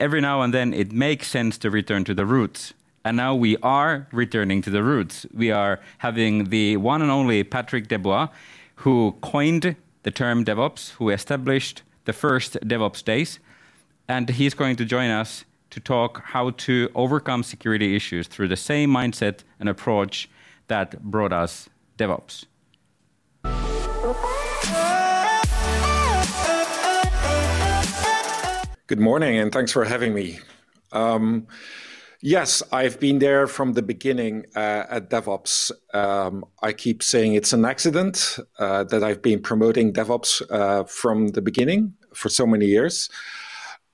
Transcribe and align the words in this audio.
every 0.00 0.20
now 0.20 0.42
and 0.42 0.52
then 0.52 0.72
it 0.72 0.90
makes 0.92 1.28
sense 1.28 1.58
to 1.58 1.70
return 1.70 2.04
to 2.04 2.14
the 2.14 2.26
roots. 2.26 2.72
And 3.04 3.16
now 3.16 3.34
we 3.34 3.56
are 3.58 4.08
returning 4.12 4.62
to 4.62 4.70
the 4.70 4.82
roots. 4.82 5.26
We 5.32 5.50
are 5.50 5.80
having 5.98 6.44
the 6.44 6.76
one 6.78 7.02
and 7.02 7.10
only 7.10 7.44
Patrick 7.44 7.88
Debois, 7.88 8.30
who 8.76 9.16
coined 9.20 9.76
the 10.02 10.10
term 10.10 10.44
DevOps, 10.44 10.92
who 10.92 11.10
established 11.10 11.82
the 12.04 12.12
first 12.12 12.54
DevOps 12.62 13.04
days, 13.04 13.38
and 14.08 14.28
he's 14.28 14.54
going 14.54 14.76
to 14.76 14.84
join 14.84 15.10
us 15.10 15.44
to 15.70 15.80
talk 15.80 16.22
how 16.24 16.50
to 16.50 16.90
overcome 16.94 17.42
security 17.42 17.94
issues 17.94 18.26
through 18.26 18.48
the 18.48 18.56
same 18.56 18.90
mindset 18.90 19.44
and 19.60 19.68
approach 19.68 20.28
that 20.68 21.02
brought 21.02 21.32
us 21.32 21.68
DevOps. 21.96 22.46
Good 28.90 28.98
morning, 28.98 29.38
and 29.38 29.52
thanks 29.52 29.70
for 29.70 29.84
having 29.84 30.14
me. 30.14 30.40
Um, 30.90 31.46
yes, 32.22 32.60
I've 32.72 32.98
been 32.98 33.20
there 33.20 33.46
from 33.46 33.74
the 33.74 33.82
beginning 33.82 34.46
uh, 34.56 34.84
at 34.90 35.10
DevOps. 35.10 35.70
Um, 35.94 36.44
I 36.60 36.72
keep 36.72 37.00
saying 37.00 37.34
it's 37.34 37.52
an 37.52 37.64
accident 37.64 38.36
uh, 38.58 38.82
that 38.82 39.04
I've 39.04 39.22
been 39.22 39.42
promoting 39.42 39.92
DevOps 39.92 40.42
uh, 40.50 40.82
from 40.86 41.28
the 41.28 41.40
beginning 41.40 41.94
for 42.14 42.28
so 42.28 42.48
many 42.48 42.66
years. 42.66 43.08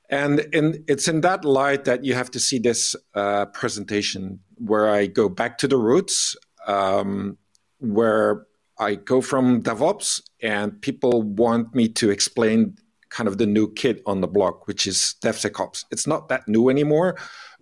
And 0.09 0.41
in, 0.55 0.83
it's 0.89 1.09
in 1.09 1.21
that 1.21 1.45
light 1.45 1.85
that 1.85 2.03
you 2.03 2.15
have 2.15 2.31
to 2.31 2.41
see 2.41 2.59
this 2.59 2.97
uh, 3.15 3.45
presentation 3.53 4.41
where 4.55 4.89
I 4.89 5.09
go 5.09 5.29
back 5.29 5.59
to 5.59 5.69
the 5.69 5.77
roots, 5.77 6.37
um, 6.67 7.37
where 7.81 8.47
I 8.79 8.95
go 8.95 9.21
from 9.21 9.63
DevOps, 9.63 10.23
and 10.41 10.81
people 10.81 11.23
want 11.23 11.75
me 11.75 11.87
to 11.91 12.09
explain 12.09 12.79
kind 13.17 13.29
of 13.29 13.39
the 13.39 13.47
new 13.47 13.73
kid 13.73 14.03
on 14.05 14.21
the 14.21 14.29
block, 14.29 14.67
which 14.69 14.87
is 14.87 15.15
DevSecOps. 15.23 15.87
It's 15.91 16.07
not 16.07 16.29
that 16.29 16.47
new 16.47 16.69
anymore, 16.69 17.17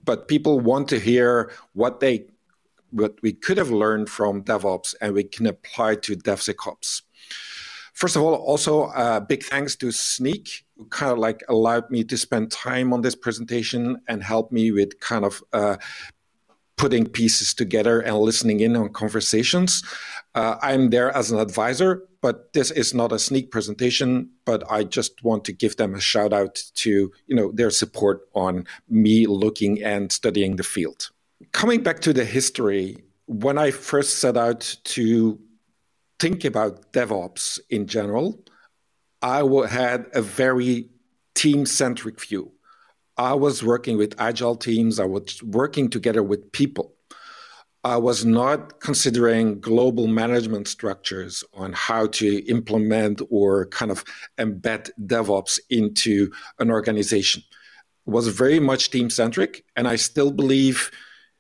but 0.05 0.27
people 0.27 0.59
want 0.59 0.89
to 0.89 0.99
hear 0.99 1.53
what 1.75 2.01
they 2.01 2.27
what 2.91 3.15
we 3.23 3.33
could 3.33 3.59
have 3.59 3.71
learned 3.71 4.09
from 4.09 4.43
DevOps 4.43 4.95
and 5.01 5.15
we 5.15 5.25
can 5.25 5.47
apply 5.47 5.97
to 5.97 6.17
DevSecOps. 6.17 7.03
First 7.93 8.17
of 8.17 8.23
all, 8.23 8.35
also 8.35 8.85
uh, 9.03 9.21
big 9.21 9.43
thanks 9.45 9.77
to 9.77 9.87
Snyk, 9.87 10.63
who 10.77 10.87
kind 10.87 11.13
of 11.13 11.19
like 11.19 11.41
allowed 11.49 11.89
me 11.91 12.03
to 12.05 12.17
spend 12.17 12.51
time 12.51 12.93
on 12.93 13.03
this 13.03 13.15
presentation 13.15 13.83
and 14.09 14.23
help 14.23 14.51
me 14.51 14.73
with 14.73 14.99
kind 15.01 15.25
of 15.25 15.43
uh, 15.53 15.77
putting 16.77 17.07
pieces 17.07 17.55
together 17.55 18.01
and 18.01 18.17
listening 18.19 18.61
in 18.61 18.77
on 18.77 18.89
conversations. 18.93 19.83
Uh, 20.35 20.57
I'm 20.61 20.91
there 20.91 21.17
as 21.17 21.31
an 21.31 21.39
advisor, 21.39 22.03
but 22.25 22.55
this 22.55 22.71
is 22.71 22.95
not 22.95 23.13
a 23.13 23.17
Snyk 23.17 23.51
presentation. 23.51 24.31
But 24.47 24.65
I 24.71 24.85
just 24.85 25.23
want 25.23 25.45
to 25.45 25.53
give 25.53 25.77
them 25.77 25.95
a 25.95 26.01
shout 26.01 26.33
out 26.33 26.55
to 26.77 27.13
you 27.27 27.37
know 27.37 27.53
their 27.53 27.69
support 27.69 28.23
on 28.33 28.65
me 28.89 29.27
looking 29.27 29.83
and 29.83 30.11
studying 30.11 30.57
the 30.57 30.63
field. 30.63 31.11
Coming 31.53 31.83
back 31.83 32.01
to 32.01 32.15
the 32.15 32.25
history, 32.25 32.97
when 33.27 33.59
I 33.59 33.71
first 33.71 34.21
set 34.21 34.39
out 34.39 34.75
to 34.95 35.39
think 36.19 36.47
about 36.47 36.95
DevOps 36.95 37.61
in 37.69 37.87
general, 37.87 38.43
I 39.21 39.43
had 39.69 40.07
a 40.15 40.23
very 40.23 40.89
team 41.35 41.67
centric 41.67 42.19
view. 42.19 42.53
I 43.19 43.35
was 43.35 43.63
working 43.63 43.99
with 43.99 44.15
agile 44.19 44.57
teams, 44.57 44.99
I 44.99 45.05
was 45.05 45.43
working 45.43 45.91
together 45.91 46.23
with 46.23 46.53
people. 46.53 46.94
I 47.85 47.99
was 47.99 48.25
not 48.25 48.81
considering 48.81 49.61
global 49.61 50.07
management 50.07 50.69
structures 50.69 51.45
on 51.53 51.75
how 51.75 52.07
to 52.07 52.39
implement 52.47 53.21
or 53.29 53.67
kind 53.67 53.91
of 53.91 54.05
embed 54.39 54.91
DevOps 55.05 55.61
into 55.69 56.33
an 56.59 56.71
organization. 56.71 57.43
It 58.07 58.11
was 58.11 58.29
very 58.29 58.59
much 58.59 58.91
team 58.91 59.11
centric, 59.11 59.65
and 59.77 59.87
I 59.87 59.97
still 59.97 60.31
believe 60.31 60.91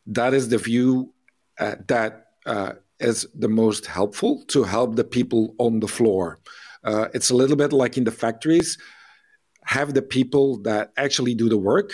that 0.06 0.34
is 0.34 0.50
the 0.50 0.59
view 0.59 1.15
uh, 1.59 1.77
that 1.88 2.27
uh, 2.44 2.72
is 3.00 3.27
the 3.34 3.49
most 3.49 3.87
helpful 3.87 4.44
to 4.49 4.65
help 4.65 4.97
the 4.97 5.04
people 5.04 5.54
on 5.56 5.81
the 5.81 5.88
floor. 5.88 6.41
Uh, 6.84 7.09
it's 7.15 7.31
a 7.31 7.34
little 7.34 7.56
bit 7.56 7.72
like 7.72 7.97
in 7.97 8.04
the 8.04 8.10
factories 8.10 8.77
have 9.65 9.94
the 9.94 10.03
people 10.03 10.59
that 10.59 10.93
actually 10.99 11.34
do 11.34 11.49
the 11.49 11.56
work 11.56 11.91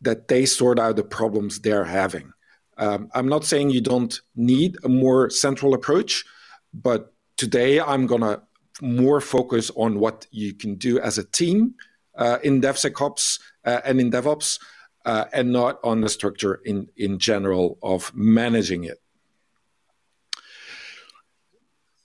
that 0.00 0.28
they 0.28 0.46
sort 0.46 0.78
out 0.78 0.96
the 0.96 1.04
problems 1.04 1.60
they're 1.60 1.84
having. 1.84 2.32
Um, 2.78 3.08
I'm 3.14 3.28
not 3.28 3.44
saying 3.44 3.70
you 3.70 3.80
don't 3.80 4.20
need 4.34 4.76
a 4.84 4.88
more 4.88 5.30
central 5.30 5.74
approach, 5.74 6.24
but 6.74 7.12
today 7.36 7.80
I'm 7.80 8.06
going 8.06 8.20
to 8.22 8.42
more 8.82 9.20
focus 9.20 9.70
on 9.74 9.98
what 9.98 10.26
you 10.30 10.52
can 10.52 10.74
do 10.74 11.00
as 11.00 11.16
a 11.16 11.24
team 11.24 11.74
uh, 12.16 12.38
in 12.42 12.60
DevSecOps 12.60 13.40
uh, 13.64 13.80
and 13.84 14.00
in 14.00 14.10
DevOps, 14.10 14.58
uh, 15.06 15.24
and 15.32 15.52
not 15.52 15.78
on 15.82 16.00
the 16.02 16.08
structure 16.08 16.60
in, 16.64 16.88
in 16.96 17.18
general 17.18 17.78
of 17.82 18.12
managing 18.14 18.84
it 18.84 19.00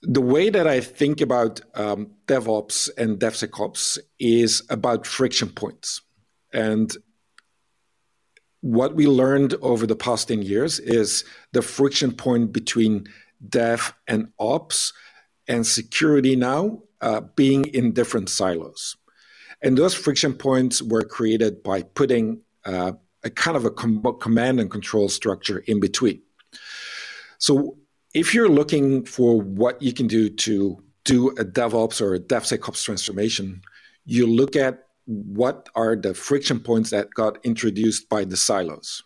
the 0.02 0.20
way 0.20 0.50
that 0.50 0.66
I 0.66 0.80
think 0.80 1.20
about 1.20 1.60
um, 1.74 2.10
DevOps 2.26 2.90
and 2.98 3.18
DevSecOps 3.18 3.98
is 4.18 4.62
about 4.68 5.06
friction 5.06 5.48
points. 5.48 6.02
And 6.52 6.94
what 8.62 8.94
we 8.94 9.06
learned 9.06 9.54
over 9.60 9.86
the 9.86 9.96
past 9.96 10.28
10 10.28 10.42
years 10.42 10.78
is 10.78 11.24
the 11.52 11.62
friction 11.62 12.12
point 12.12 12.52
between 12.52 13.06
dev 13.48 13.92
and 14.06 14.28
ops 14.38 14.92
and 15.48 15.66
security 15.66 16.36
now 16.36 16.80
uh, 17.00 17.20
being 17.34 17.64
in 17.66 17.92
different 17.92 18.30
silos. 18.30 18.96
And 19.62 19.76
those 19.76 19.94
friction 19.94 20.32
points 20.32 20.80
were 20.80 21.02
created 21.02 21.62
by 21.62 21.82
putting 21.82 22.40
uh, 22.64 22.92
a 23.24 23.30
kind 23.30 23.56
of 23.56 23.64
a 23.64 23.70
com- 23.70 24.02
command 24.20 24.60
and 24.60 24.70
control 24.70 25.08
structure 25.08 25.58
in 25.66 25.80
between. 25.80 26.22
So 27.38 27.76
if 28.14 28.34
you're 28.34 28.48
looking 28.48 29.04
for 29.04 29.40
what 29.40 29.82
you 29.82 29.92
can 29.92 30.06
do 30.06 30.28
to 30.30 30.82
do 31.04 31.30
a 31.30 31.44
DevOps 31.44 32.00
or 32.00 32.14
a 32.14 32.20
DevSecOps 32.20 32.84
transformation, 32.84 33.62
you 34.04 34.26
look 34.26 34.54
at 34.54 34.86
what 35.06 35.68
are 35.74 35.96
the 35.96 36.14
friction 36.14 36.60
points 36.60 36.90
that 36.90 37.12
got 37.14 37.38
introduced 37.44 38.08
by 38.08 38.24
the 38.24 38.36
silos. 38.36 39.02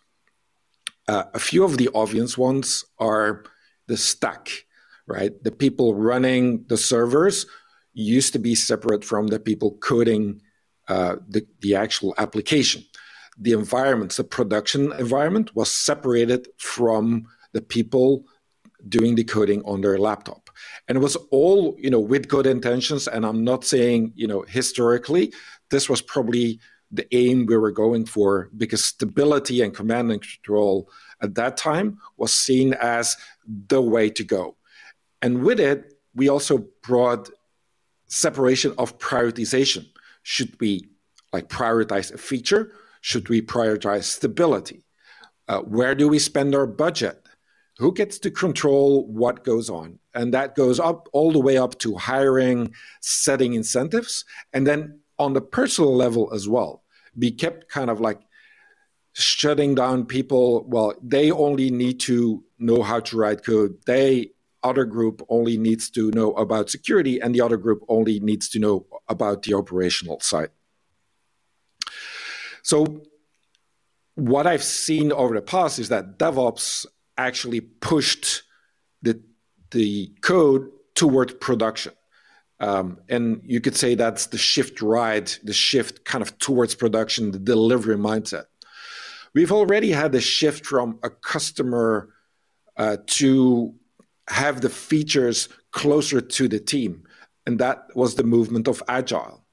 Uh, 1.07 1.23
a 1.33 1.39
few 1.39 1.63
of 1.63 1.77
the 1.77 1.89
obvious 1.95 2.37
ones 2.37 2.83
are 2.99 3.43
the 3.87 3.97
stack, 3.97 4.65
right? 5.07 5.31
The 5.43 5.51
people 5.51 5.95
running 5.95 6.65
the 6.67 6.77
servers 6.77 7.45
used 7.93 8.33
to 8.33 8.39
be 8.39 8.53
separate 8.53 9.03
from 9.03 9.27
the 9.27 9.39
people 9.39 9.77
coding 9.77 10.41
uh, 10.87 11.15
the, 11.27 11.45
the 11.61 11.75
actual 11.75 12.13
application. 12.17 12.83
The 13.39 13.53
environments, 13.53 14.17
the 14.17 14.23
production 14.23 14.91
environment 14.93 15.55
was 15.55 15.71
separated 15.71 16.47
from 16.57 17.27
the 17.53 17.61
people 17.61 18.25
doing 18.87 19.15
the 19.15 19.23
coding 19.23 19.63
on 19.63 19.81
their 19.81 19.97
laptop. 19.97 20.49
And 20.87 20.97
it 20.97 21.01
was 21.01 21.15
all, 21.31 21.75
you 21.79 21.89
know, 21.89 21.99
with 21.99 22.27
good 22.27 22.45
intentions. 22.45 23.07
And 23.07 23.25
I'm 23.25 23.43
not 23.43 23.63
saying, 23.63 24.13
you 24.15 24.27
know, 24.27 24.43
historically, 24.47 25.33
this 25.69 25.89
was 25.89 26.01
probably 26.01 26.59
the 26.91 27.07
aim 27.13 27.45
we 27.45 27.57
were 27.57 27.71
going 27.71 28.05
for 28.05 28.49
because 28.55 28.83
stability 28.83 29.61
and 29.61 29.75
command 29.75 30.11
and 30.11 30.21
control 30.21 30.89
at 31.21 31.35
that 31.35 31.57
time 31.57 31.99
was 32.15 32.33
seen 32.33 32.73
as 32.75 33.17
the 33.67 33.81
way 33.81 34.09
to 34.09 34.23
go. 34.23 34.55
And 35.21 35.43
with 35.43 35.59
it, 35.59 35.93
we 36.15 36.29
also 36.29 36.65
brought 36.83 37.29
separation 38.07 38.73
of 38.77 38.97
prioritization. 38.99 39.85
Should 40.23 40.59
we 40.61 40.87
like 41.33 41.49
prioritize 41.49 42.13
a 42.13 42.17
feature? 42.17 42.71
Should 43.01 43.27
we 43.27 43.41
prioritize 43.41 44.03
stability? 44.03 44.85
Uh, 45.47 45.59
where 45.61 45.95
do 45.95 46.07
we 46.07 46.19
spend 46.19 46.55
our 46.55 46.67
budget? 46.67 47.27
who 47.77 47.93
gets 47.93 48.19
to 48.19 48.31
control 48.31 49.05
what 49.07 49.43
goes 49.43 49.69
on 49.69 49.99
and 50.13 50.33
that 50.33 50.55
goes 50.55 50.79
up 50.79 51.07
all 51.13 51.31
the 51.31 51.39
way 51.39 51.57
up 51.57 51.77
to 51.79 51.95
hiring 51.95 52.73
setting 53.01 53.53
incentives 53.53 54.25
and 54.53 54.65
then 54.65 54.99
on 55.19 55.33
the 55.33 55.41
personal 55.41 55.95
level 55.95 56.31
as 56.33 56.47
well. 56.47 56.83
Be 57.17 57.31
kept 57.31 57.69
kind 57.69 57.89
of 57.89 57.99
like 57.99 58.19
shutting 59.13 59.75
down 59.75 60.05
people. 60.05 60.65
Well 60.67 60.93
they 61.01 61.31
only 61.31 61.69
need 61.71 61.99
to 62.01 62.43
know 62.59 62.83
how 62.83 62.99
to 63.01 63.17
write 63.17 63.43
code. 63.43 63.77
They 63.85 64.31
other 64.63 64.85
group 64.85 65.21
only 65.29 65.57
needs 65.57 65.89
to 65.91 66.11
know 66.11 66.33
about 66.33 66.69
security 66.69 67.19
and 67.19 67.33
the 67.33 67.41
other 67.41 67.57
group 67.57 67.83
only 67.87 68.19
needs 68.19 68.49
to 68.49 68.59
know 68.59 68.85
about 69.07 69.43
the 69.43 69.53
operational 69.53 70.19
side. 70.19 70.49
So 72.63 73.03
what 74.15 74.47
i've 74.47 74.63
seen 74.63 75.11
over 75.11 75.35
the 75.35 75.41
past 75.41 75.77
is 75.77 75.89
that 75.89 76.17
devops 76.17 76.87
actually 77.17 77.61
pushed 77.61 78.41
the 79.03 79.21
the 79.71 80.11
code 80.21 80.69
toward 80.95 81.39
production. 81.39 81.93
Um, 82.59 82.99
and 83.07 83.41
you 83.45 83.61
could 83.61 83.75
say 83.75 83.95
that's 83.95 84.27
the 84.27 84.37
shift 84.37 84.81
right, 84.81 85.39
the 85.43 85.53
shift 85.53 86.05
kind 86.05 86.21
of 86.21 86.37
towards 86.39 86.73
production, 86.75 87.31
the 87.31 87.39
delivery 87.39 87.97
mindset. 87.97 88.45
We've 89.33 89.51
already 89.51 89.91
had 89.91 90.11
the 90.11 90.21
shift 90.21 90.65
from 90.65 90.99
a 91.03 91.09
customer 91.09 92.09
uh, 92.77 92.97
to 93.05 93.75
have 94.29 94.61
the 94.61 94.69
features 94.69 95.49
closer 95.71 96.21
to 96.21 96.47
the 96.47 96.59
team. 96.59 97.03
And 97.45 97.59
that 97.59 97.95
was 97.95 98.15
the 98.15 98.23
movement 98.23 98.67
of 98.67 98.81
agile. 98.87 99.43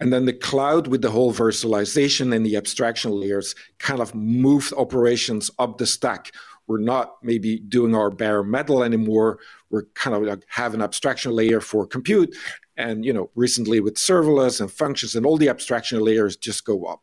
And 0.00 0.12
then 0.12 0.24
the 0.24 0.32
cloud 0.32 0.86
with 0.86 1.02
the 1.02 1.10
whole 1.10 1.32
virtualization 1.32 2.34
and 2.34 2.44
the 2.44 2.56
abstraction 2.56 3.12
layers 3.12 3.54
kind 3.78 4.00
of 4.00 4.14
moved 4.14 4.72
operations 4.72 5.50
up 5.58 5.76
the 5.76 5.86
stack. 5.86 6.32
We're 6.70 6.78
not 6.78 7.16
maybe 7.20 7.58
doing 7.58 7.96
our 7.96 8.10
bare 8.10 8.44
metal 8.44 8.84
anymore. 8.84 9.40
We're 9.70 9.86
kind 9.94 10.14
of 10.14 10.22
like 10.22 10.44
have 10.46 10.72
an 10.72 10.82
abstraction 10.82 11.32
layer 11.32 11.60
for 11.60 11.84
compute. 11.84 12.36
And 12.76 13.04
you 13.04 13.12
know, 13.12 13.28
recently 13.34 13.80
with 13.80 13.96
serverless 13.96 14.60
and 14.60 14.70
functions 14.70 15.16
and 15.16 15.26
all 15.26 15.36
the 15.36 15.48
abstraction 15.48 15.98
layers 15.98 16.36
just 16.36 16.64
go 16.64 16.84
up. 16.84 17.02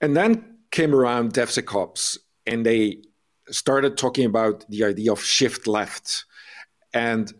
And 0.00 0.16
then 0.16 0.56
came 0.72 0.92
around 0.92 1.34
DevSecOps 1.34 2.18
and 2.46 2.66
they 2.66 3.02
started 3.48 3.96
talking 3.96 4.26
about 4.26 4.68
the 4.68 4.82
idea 4.82 5.12
of 5.12 5.22
shift 5.22 5.68
left. 5.68 6.24
And 6.92 7.32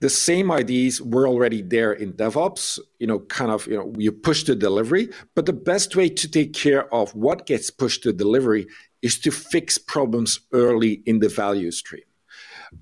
the 0.00 0.10
same 0.10 0.50
ideas 0.52 1.00
were 1.00 1.26
already 1.26 1.62
there 1.62 1.92
in 1.92 2.12
DevOps, 2.12 2.78
you 2.98 3.06
know, 3.06 3.20
kind 3.20 3.50
of, 3.50 3.66
you 3.66 3.76
know, 3.76 3.92
you 3.96 4.12
push 4.12 4.44
the 4.44 4.54
delivery, 4.54 5.08
but 5.34 5.46
the 5.46 5.54
best 5.54 5.96
way 5.96 6.08
to 6.08 6.30
take 6.30 6.52
care 6.52 6.92
of 6.92 7.14
what 7.14 7.46
gets 7.46 7.70
pushed 7.70 8.02
to 8.02 8.12
delivery 8.12 8.66
is 9.06 9.18
to 9.20 9.30
fix 9.30 9.78
problems 9.78 10.40
early 10.52 10.94
in 11.06 11.20
the 11.20 11.28
value 11.28 11.70
stream. 11.70 12.08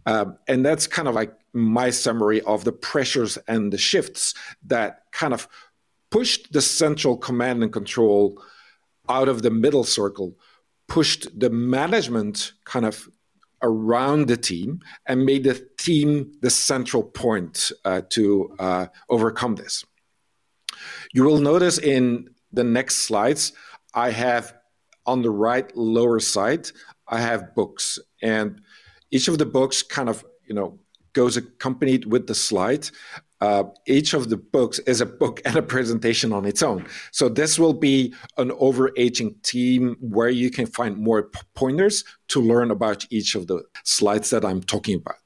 Um, 0.07 0.39
and 0.49 0.65
that's 0.65 0.87
kind 0.87 1.07
of 1.07 1.15
like 1.15 1.33
my 1.53 1.91
summary 1.91 2.41
of 2.53 2.65
the 2.65 2.73
pressures 2.73 3.37
and 3.47 3.71
the 3.71 3.83
shifts 3.91 4.35
that 4.67 4.91
kind 5.13 5.35
of 5.35 5.47
pushed 6.11 6.53
the 6.55 6.63
central 6.63 7.17
command 7.19 7.63
and 7.63 7.73
control 7.73 8.43
out 9.11 9.29
of 9.29 9.43
the 9.43 9.51
middle 9.51 9.85
circle, 9.85 10.35
pushed 10.89 11.23
the 11.39 11.51
management 11.51 12.53
kind 12.65 12.87
of 12.87 13.07
around 13.61 14.27
the 14.29 14.37
team 14.51 14.81
and 15.07 15.27
made 15.27 15.45
the 15.45 15.57
team 15.79 16.33
the 16.41 16.51
central 16.51 17.03
point 17.03 17.71
uh, 17.85 18.01
to 18.09 18.25
uh, 18.59 18.87
overcome 19.11 19.57
this. 19.57 19.85
You 21.13 21.25
will 21.25 21.41
notice 21.53 21.79
in 21.79 22.31
the 22.53 22.65
next 22.65 22.97
slides, 23.09 23.53
I 23.93 24.11
have 24.11 24.55
on 25.07 25.23
the 25.23 25.31
right 25.31 25.75
lower 25.77 26.21
side, 26.21 26.71
I 27.09 27.21
have 27.21 27.55
books, 27.55 27.99
and 28.23 28.61
each 29.11 29.29
of 29.29 29.39
the 29.39 29.47
books 29.47 29.83
kind 29.83 30.09
of 30.09 30.25
you 30.47 30.55
know 30.55 30.79
goes 31.13 31.37
accompanied 31.37 32.07
with 32.07 32.27
the 32.27 32.35
slide 32.35 32.91
uh, 33.45 33.65
each 33.87 34.15
of 34.15 34.31
the 34.31 34.39
books 34.39 34.79
is 34.81 35.03
a 35.03 35.07
book 35.07 35.43
and 35.45 35.55
a 35.57 35.63
presentation 35.63 36.33
on 36.33 36.47
its 36.47 36.63
own. 36.63 36.87
So 37.11 37.29
this 37.29 37.59
will 37.59 37.75
be 37.75 38.15
an 38.39 38.51
overarching 38.53 39.35
team 39.43 39.97
where 40.01 40.31
you 40.31 40.51
can 40.51 40.65
find 40.65 40.97
more 40.97 41.31
pointers 41.55 42.05
to 42.29 42.41
learn 42.41 42.71
about 42.71 43.05
each 43.11 43.35
of 43.35 43.47
the 43.47 43.63
slides 43.83 44.31
that 44.31 44.47
I'm 44.47 44.63
talking 44.63 44.97
about. 44.97 45.17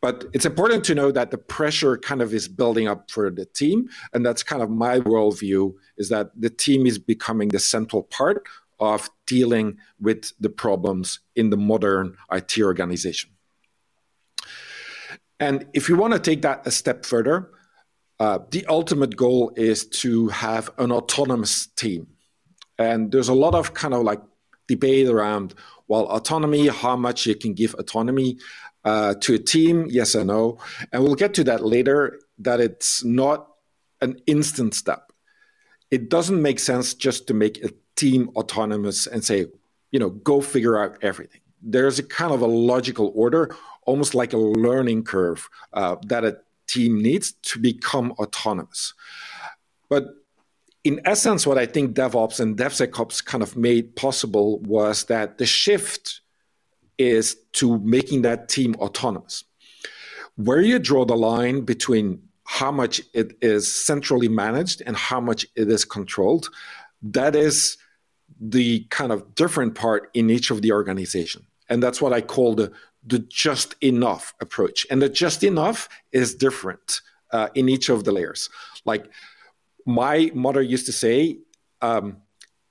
But 0.00 0.24
it's 0.32 0.44
important 0.44 0.82
to 0.86 0.94
know 0.96 1.12
that 1.12 1.30
the 1.30 1.38
pressure 1.38 1.96
kind 1.96 2.20
of 2.20 2.34
is 2.34 2.48
building 2.48 2.88
up 2.88 3.12
for 3.12 3.30
the 3.30 3.44
team, 3.44 3.88
and 4.12 4.26
that's 4.26 4.42
kind 4.42 4.60
of 4.60 4.70
my 4.70 4.98
worldview 4.98 5.72
is 5.98 6.08
that 6.08 6.30
the 6.36 6.50
team 6.50 6.84
is 6.84 6.98
becoming 6.98 7.48
the 7.50 7.60
central 7.60 8.02
part 8.02 8.42
of 8.80 9.10
dealing 9.26 9.78
with 10.00 10.32
the 10.40 10.50
problems 10.50 11.20
in 11.34 11.50
the 11.50 11.56
modern 11.56 12.16
IT 12.30 12.58
organization. 12.60 13.30
And 15.40 15.66
if 15.72 15.88
you 15.88 15.96
want 15.96 16.14
to 16.14 16.18
take 16.18 16.42
that 16.42 16.66
a 16.66 16.70
step 16.70 17.06
further, 17.06 17.50
uh, 18.18 18.40
the 18.50 18.66
ultimate 18.66 19.16
goal 19.16 19.52
is 19.56 19.86
to 19.86 20.28
have 20.28 20.70
an 20.78 20.90
autonomous 20.90 21.66
team. 21.66 22.08
And 22.78 23.12
there's 23.12 23.28
a 23.28 23.34
lot 23.34 23.54
of 23.54 23.74
kind 23.74 23.94
of 23.94 24.02
like 24.02 24.20
debate 24.66 25.08
around, 25.08 25.54
well, 25.86 26.06
autonomy, 26.06 26.68
how 26.68 26.96
much 26.96 27.26
you 27.26 27.34
can 27.34 27.54
give 27.54 27.74
autonomy 27.74 28.38
uh, 28.84 29.14
to 29.20 29.34
a 29.34 29.38
team, 29.38 29.86
yes 29.88 30.14
or 30.14 30.24
no. 30.24 30.58
And 30.92 31.02
we'll 31.02 31.14
get 31.14 31.34
to 31.34 31.44
that 31.44 31.64
later, 31.64 32.20
that 32.38 32.60
it's 32.60 33.04
not 33.04 33.48
an 34.00 34.20
instant 34.26 34.74
step. 34.74 35.12
It 35.90 36.08
doesn't 36.08 36.40
make 36.40 36.58
sense 36.58 36.94
just 36.94 37.26
to 37.28 37.34
make 37.34 37.64
a 37.64 37.70
team 37.98 38.30
autonomous 38.36 39.06
and 39.06 39.24
say, 39.24 39.46
you 39.90 39.98
know, 39.98 40.10
go 40.10 40.40
figure 40.40 40.78
out 40.78 40.96
everything. 41.02 41.40
There's 41.60 41.98
a 41.98 42.02
kind 42.02 42.32
of 42.32 42.40
a 42.40 42.46
logical 42.46 43.12
order, 43.14 43.54
almost 43.82 44.14
like 44.14 44.32
a 44.32 44.38
learning 44.38 45.04
curve 45.04 45.48
uh, 45.72 45.96
that 46.06 46.24
a 46.24 46.38
team 46.68 47.02
needs 47.02 47.32
to 47.32 47.58
become 47.58 48.12
autonomous. 48.12 48.94
But 49.88 50.04
in 50.84 51.00
essence, 51.04 51.46
what 51.46 51.58
I 51.58 51.66
think 51.66 51.96
DevOps 51.96 52.38
and 52.40 52.56
DevSecOps 52.56 53.24
kind 53.24 53.42
of 53.42 53.56
made 53.56 53.96
possible 53.96 54.60
was 54.60 55.04
that 55.04 55.38
the 55.38 55.46
shift 55.46 56.20
is 56.98 57.36
to 57.54 57.78
making 57.80 58.22
that 58.22 58.48
team 58.48 58.74
autonomous. 58.76 59.44
Where 60.36 60.60
you 60.60 60.78
draw 60.78 61.04
the 61.04 61.16
line 61.16 61.62
between 61.62 62.22
how 62.44 62.70
much 62.70 63.00
it 63.12 63.36
is 63.42 63.72
centrally 63.72 64.28
managed 64.28 64.82
and 64.86 64.96
how 64.96 65.20
much 65.20 65.44
it 65.56 65.68
is 65.68 65.84
controlled, 65.84 66.48
that 67.02 67.34
is 67.34 67.76
the 68.40 68.80
kind 68.90 69.12
of 69.12 69.34
different 69.34 69.74
part 69.74 70.10
in 70.14 70.30
each 70.30 70.50
of 70.50 70.62
the 70.62 70.72
organization. 70.72 71.46
And 71.68 71.82
that's 71.82 72.00
what 72.00 72.12
I 72.12 72.20
call 72.20 72.54
the 72.54 72.72
the 73.06 73.20
just 73.20 73.74
enough 73.80 74.34
approach. 74.40 74.86
And 74.90 75.00
the 75.00 75.08
just 75.08 75.42
enough 75.42 75.88
is 76.12 76.34
different 76.34 77.00
uh, 77.32 77.48
in 77.54 77.68
each 77.68 77.88
of 77.88 78.04
the 78.04 78.12
layers. 78.12 78.50
Like 78.84 79.10
my 79.86 80.30
mother 80.34 80.60
used 80.60 80.86
to 80.86 80.92
say, 80.92 81.38
um, 81.80 82.18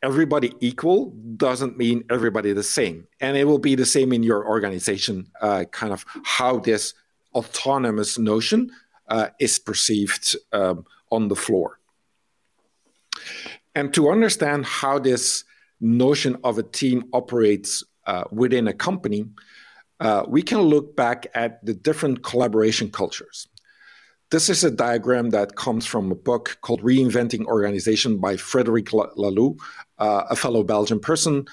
everybody 0.04 0.54
equal 0.60 1.12
doesn't 1.38 1.78
mean 1.78 2.04
everybody 2.10 2.54
the 2.54 2.64
same. 2.64 3.08
And 3.20 3.36
it 3.36 3.46
will 3.46 3.60
be 3.60 3.76
the 3.76 3.86
same 3.86 4.14
in 4.14 4.22
your 4.22 4.48
organization, 4.48 5.28
uh, 5.42 5.66
kind 5.72 5.92
of 5.92 6.06
how 6.24 6.60
this 6.60 6.94
autonomous 7.34 8.20
notion 8.20 8.72
uh, 9.08 9.30
is 9.40 9.58
perceived 9.58 10.36
um, 10.52 10.86
on 11.12 11.30
the 11.30 11.36
floor. 11.36 11.80
And 13.74 13.94
to 13.94 14.10
understand 14.10 14.66
how 14.66 15.00
this 15.00 15.44
notion 15.80 16.38
of 16.44 16.58
a 16.58 16.64
team 16.64 17.06
operates 17.14 17.84
uh, 18.06 18.24
within 18.32 18.68
a 18.68 18.74
company, 18.74 19.26
uh, 20.00 20.24
we 20.28 20.42
can 20.42 20.60
look 20.62 20.96
back 20.96 21.28
at 21.34 21.66
the 21.66 21.74
different 21.74 22.24
collaboration 22.24 22.90
cultures. 22.92 23.48
This 24.30 24.50
is 24.50 24.64
a 24.64 24.72
diagram 24.72 25.30
that 25.30 25.56
comes 25.56 25.86
from 25.86 26.12
a 26.12 26.16
book 26.16 26.58
called 26.62 26.82
Reinventing 26.82 27.46
Organization 27.46 28.18
by 28.18 28.36
Frederic 28.36 28.88
Laloux, 28.88 29.58
uh, 30.00 30.24
a 30.30 30.36
fellow 30.36 30.64
Belgian 30.64 31.00
person. 31.00 31.46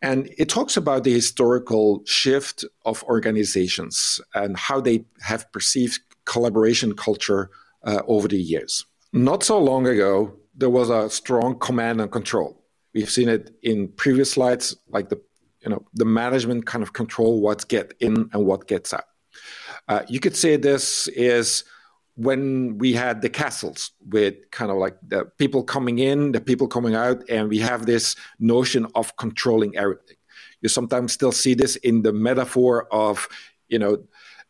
And 0.00 0.32
it 0.38 0.48
talks 0.48 0.76
about 0.76 1.04
the 1.04 1.12
historical 1.12 2.02
shift 2.06 2.64
of 2.84 3.02
organizations 3.04 4.20
and 4.34 4.56
how 4.56 4.80
they 4.80 5.04
have 5.20 5.50
perceived 5.52 6.00
collaboration 6.24 6.94
culture 6.94 7.50
uh, 7.84 8.02
over 8.06 8.28
the 8.28 8.40
years. 8.40 8.84
Not 9.12 9.42
so 9.42 9.58
long 9.58 9.86
ago, 9.86 10.34
there 10.54 10.70
was 10.70 10.90
a 10.90 11.10
strong 11.10 11.58
command 11.58 12.00
and 12.00 12.10
control. 12.10 12.62
We've 12.96 13.10
seen 13.10 13.28
it 13.28 13.54
in 13.62 13.88
previous 13.88 14.30
slides, 14.30 14.74
like 14.88 15.10
the 15.10 15.20
you 15.60 15.68
know 15.68 15.84
the 15.92 16.06
management 16.06 16.64
kind 16.64 16.82
of 16.82 16.94
control 16.94 17.42
what 17.42 17.68
get 17.68 17.92
in 18.00 18.30
and 18.32 18.46
what 18.46 18.66
gets 18.66 18.94
out. 18.94 19.04
Uh, 19.86 20.02
you 20.08 20.18
could 20.18 20.34
say 20.34 20.56
this 20.56 21.06
is 21.08 21.64
when 22.14 22.78
we 22.78 22.94
had 22.94 23.20
the 23.20 23.28
castles 23.28 23.90
with 24.08 24.34
kind 24.50 24.70
of 24.70 24.78
like 24.78 24.96
the 25.06 25.26
people 25.36 25.62
coming 25.62 25.98
in, 25.98 26.32
the 26.32 26.40
people 26.40 26.68
coming 26.68 26.94
out, 26.94 27.22
and 27.28 27.50
we 27.50 27.58
have 27.58 27.84
this 27.84 28.16
notion 28.38 28.86
of 28.94 29.14
controlling 29.16 29.76
everything. 29.76 30.16
You 30.62 30.70
sometimes 30.70 31.12
still 31.12 31.32
see 31.32 31.52
this 31.52 31.76
in 31.76 32.00
the 32.00 32.14
metaphor 32.14 32.88
of, 32.90 33.28
you 33.68 33.78
know, 33.78 34.04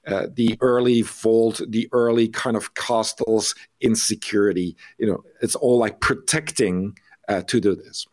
uh, 0.06 0.28
the 0.32 0.56
early 0.60 1.02
vault, 1.02 1.60
the 1.68 1.88
early 1.90 2.28
kind 2.28 2.56
of 2.56 2.74
castles 2.74 3.56
insecurity. 3.80 4.76
You 4.98 5.08
know, 5.08 5.24
it's 5.42 5.56
all 5.56 5.78
like 5.78 5.98
protecting 5.98 6.96
uh, 7.28 7.42
to 7.42 7.60
do 7.60 7.74
this. 7.74 8.06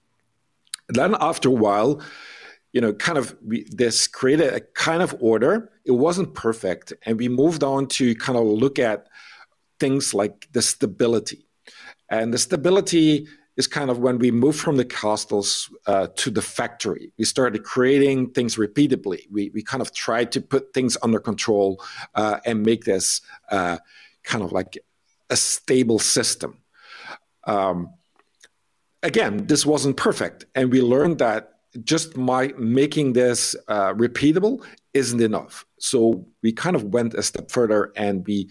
Then 0.89 1.15
after 1.19 1.49
a 1.49 1.53
while, 1.53 2.01
you 2.71 2.81
know, 2.81 2.93
kind 2.93 3.17
of 3.17 3.35
we, 3.45 3.65
this 3.69 4.07
created 4.07 4.53
a 4.53 4.59
kind 4.59 5.01
of 5.01 5.15
order. 5.19 5.71
It 5.85 5.91
wasn't 5.91 6.33
perfect, 6.33 6.93
and 7.05 7.17
we 7.17 7.29
moved 7.29 7.63
on 7.63 7.87
to 7.87 8.15
kind 8.15 8.37
of 8.37 8.45
look 8.45 8.79
at 8.79 9.07
things 9.79 10.13
like 10.13 10.47
the 10.51 10.61
stability, 10.61 11.45
and 12.09 12.33
the 12.33 12.37
stability 12.37 13.27
is 13.55 13.67
kind 13.67 13.91
of 13.91 13.99
when 13.99 14.17
we 14.17 14.31
moved 14.31 14.59
from 14.59 14.77
the 14.77 14.85
castles 14.85 15.69
uh, 15.85 16.07
to 16.15 16.31
the 16.31 16.41
factory. 16.41 17.13
We 17.19 17.25
started 17.25 17.63
creating 17.63 18.31
things 18.31 18.57
repeatedly. 18.57 19.27
We 19.31 19.51
we 19.53 19.61
kind 19.61 19.81
of 19.81 19.93
tried 19.93 20.31
to 20.31 20.41
put 20.41 20.73
things 20.73 20.97
under 21.03 21.19
control 21.19 21.83
uh, 22.15 22.39
and 22.45 22.63
make 22.63 22.85
this 22.85 23.21
uh, 23.51 23.77
kind 24.23 24.43
of 24.43 24.51
like 24.51 24.79
a 25.29 25.35
stable 25.35 25.99
system. 25.99 26.57
Um, 27.45 27.93
again, 29.03 29.45
this 29.48 29.65
wasn't 29.65 29.98
perfect, 29.98 30.45
and 30.55 30.72
we 30.72 30.81
learned 30.81 31.19
that 31.19 31.53
just 31.83 32.15
my 32.17 32.53
making 32.57 33.13
this 33.13 33.55
uh, 33.67 33.93
repeatable 33.93 34.63
isn't 34.93 35.22
enough. 35.22 35.65
So 35.79 36.25
we 36.41 36.51
kind 36.51 36.75
of 36.75 36.83
went 36.86 37.13
a 37.15 37.24
step 37.24 37.51
further 37.51 37.91
and 37.95 38.25
we 38.27 38.50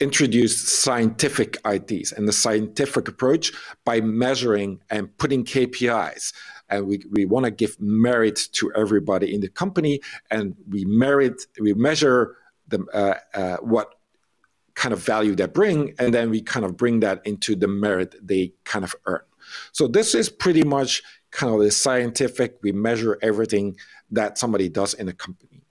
introduced 0.00 0.68
scientific 0.68 1.56
IDs 1.64 2.12
and 2.12 2.28
the 2.28 2.32
scientific 2.32 3.08
approach 3.08 3.52
by 3.84 4.00
measuring 4.00 4.80
and 4.90 5.16
putting 5.16 5.44
KPIs. 5.44 6.32
And 6.68 6.86
we, 6.86 7.00
we 7.10 7.24
want 7.24 7.44
to 7.44 7.50
give 7.50 7.80
merit 7.80 8.48
to 8.52 8.72
everybody 8.74 9.32
in 9.32 9.40
the 9.40 9.48
company, 9.48 10.00
and 10.30 10.56
we 10.68 10.84
merit 10.84 11.40
we 11.60 11.72
measure 11.74 12.36
the, 12.66 12.84
uh, 12.92 13.38
uh, 13.38 13.56
what 13.58 13.94
kind 14.74 14.92
of 14.92 14.98
value 14.98 15.36
they 15.36 15.46
bring, 15.46 15.94
and 16.00 16.12
then 16.12 16.28
we 16.28 16.42
kind 16.42 16.66
of 16.66 16.76
bring 16.76 16.98
that 17.00 17.24
into 17.24 17.54
the 17.54 17.68
merit 17.68 18.16
they 18.20 18.52
kind 18.64 18.84
of 18.84 18.96
earn. 19.06 19.20
So 19.72 19.86
this 19.86 20.14
is 20.14 20.28
pretty 20.28 20.64
much 20.64 21.02
kind 21.30 21.52
of 21.52 21.60
the 21.60 21.70
scientific. 21.70 22.56
We 22.62 22.72
measure 22.72 23.18
everything 23.22 23.76
that 24.10 24.38
somebody 24.38 24.68
does 24.68 24.94
in 24.94 25.08
a 25.08 25.12
company. 25.12 25.62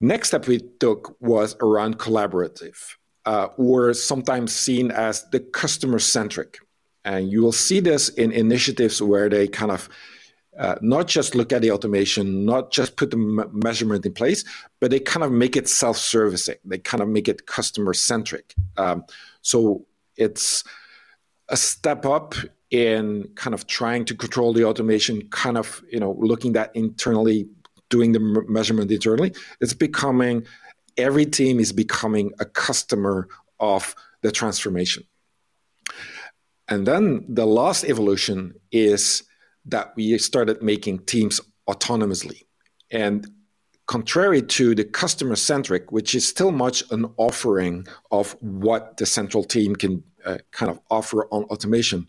Next 0.00 0.28
step 0.28 0.46
we 0.46 0.60
took 0.78 1.16
was 1.20 1.56
around 1.60 1.98
collaborative, 1.98 2.76
uh, 3.24 3.48
or 3.56 3.94
sometimes 3.94 4.54
seen 4.54 4.90
as 4.90 5.24
the 5.30 5.40
customer 5.40 5.98
centric. 5.98 6.58
And 7.04 7.30
you 7.30 7.42
will 7.42 7.52
see 7.52 7.80
this 7.80 8.08
in 8.10 8.32
initiatives 8.32 9.00
where 9.00 9.28
they 9.28 9.48
kind 9.48 9.70
of 9.70 9.88
uh, 10.58 10.76
not 10.80 11.06
just 11.06 11.34
look 11.34 11.52
at 11.52 11.62
the 11.62 11.70
automation, 11.70 12.44
not 12.44 12.72
just 12.72 12.96
put 12.96 13.10
the 13.10 13.16
m- 13.16 13.50
measurement 13.52 14.06
in 14.06 14.12
place, 14.12 14.44
but 14.80 14.90
they 14.90 14.98
kind 14.98 15.22
of 15.22 15.30
make 15.30 15.56
it 15.56 15.68
self 15.68 15.98
servicing. 15.98 16.56
They 16.64 16.78
kind 16.78 17.02
of 17.02 17.08
make 17.08 17.28
it 17.28 17.46
customer 17.46 17.92
centric. 17.92 18.54
Um, 18.76 19.04
so 19.42 19.86
it's 20.16 20.64
a 21.48 21.56
step 21.56 22.04
up 22.04 22.34
in 22.70 23.28
kind 23.36 23.54
of 23.54 23.66
trying 23.66 24.04
to 24.06 24.14
control 24.14 24.52
the 24.52 24.64
automation, 24.64 25.28
kind 25.28 25.56
of 25.56 25.82
you 25.90 26.00
know 26.00 26.16
looking 26.18 26.52
that 26.52 26.74
internally, 26.74 27.48
doing 27.88 28.12
the 28.12 28.44
measurement 28.48 28.90
internally. 28.90 29.32
It's 29.60 29.74
becoming 29.74 30.46
every 30.96 31.26
team 31.26 31.60
is 31.60 31.72
becoming 31.72 32.32
a 32.40 32.44
customer 32.44 33.28
of 33.60 33.94
the 34.22 34.32
transformation. 34.32 35.04
And 36.68 36.86
then 36.86 37.24
the 37.28 37.46
last 37.46 37.84
evolution 37.84 38.54
is 38.72 39.22
that 39.66 39.92
we 39.96 40.18
started 40.18 40.62
making 40.62 41.00
teams 41.00 41.40
autonomously. 41.68 42.42
And 42.90 43.28
contrary 43.86 44.42
to 44.42 44.74
the 44.74 44.84
customer 44.84 45.36
centric, 45.36 45.92
which 45.92 46.14
is 46.14 46.26
still 46.26 46.50
much 46.50 46.82
an 46.90 47.06
offering 47.16 47.86
of 48.10 48.32
what 48.40 48.96
the 48.96 49.06
central 49.06 49.44
team 49.44 49.76
can 49.76 50.02
uh, 50.26 50.38
kind 50.52 50.70
of 50.70 50.80
offer 50.90 51.26
on 51.30 51.44
automation, 51.44 52.06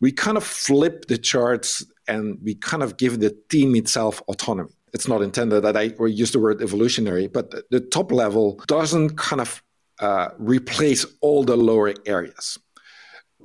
we 0.00 0.12
kind 0.12 0.36
of 0.36 0.44
flip 0.44 1.06
the 1.06 1.18
charts 1.18 1.84
and 2.08 2.38
we 2.42 2.54
kind 2.54 2.82
of 2.82 2.96
give 2.96 3.20
the 3.20 3.36
team 3.48 3.76
itself 3.76 4.22
autonomy. 4.28 4.70
It's 4.92 5.06
not 5.06 5.22
intended 5.22 5.62
that 5.62 5.76
I 5.76 5.92
use 6.06 6.32
the 6.32 6.40
word 6.40 6.60
evolutionary, 6.62 7.28
but 7.28 7.50
the, 7.50 7.64
the 7.70 7.80
top 7.80 8.10
level 8.10 8.60
doesn't 8.66 9.16
kind 9.16 9.40
of 9.40 9.62
uh, 10.00 10.30
replace 10.38 11.06
all 11.20 11.44
the 11.44 11.56
lower 11.56 11.94
areas. 12.06 12.58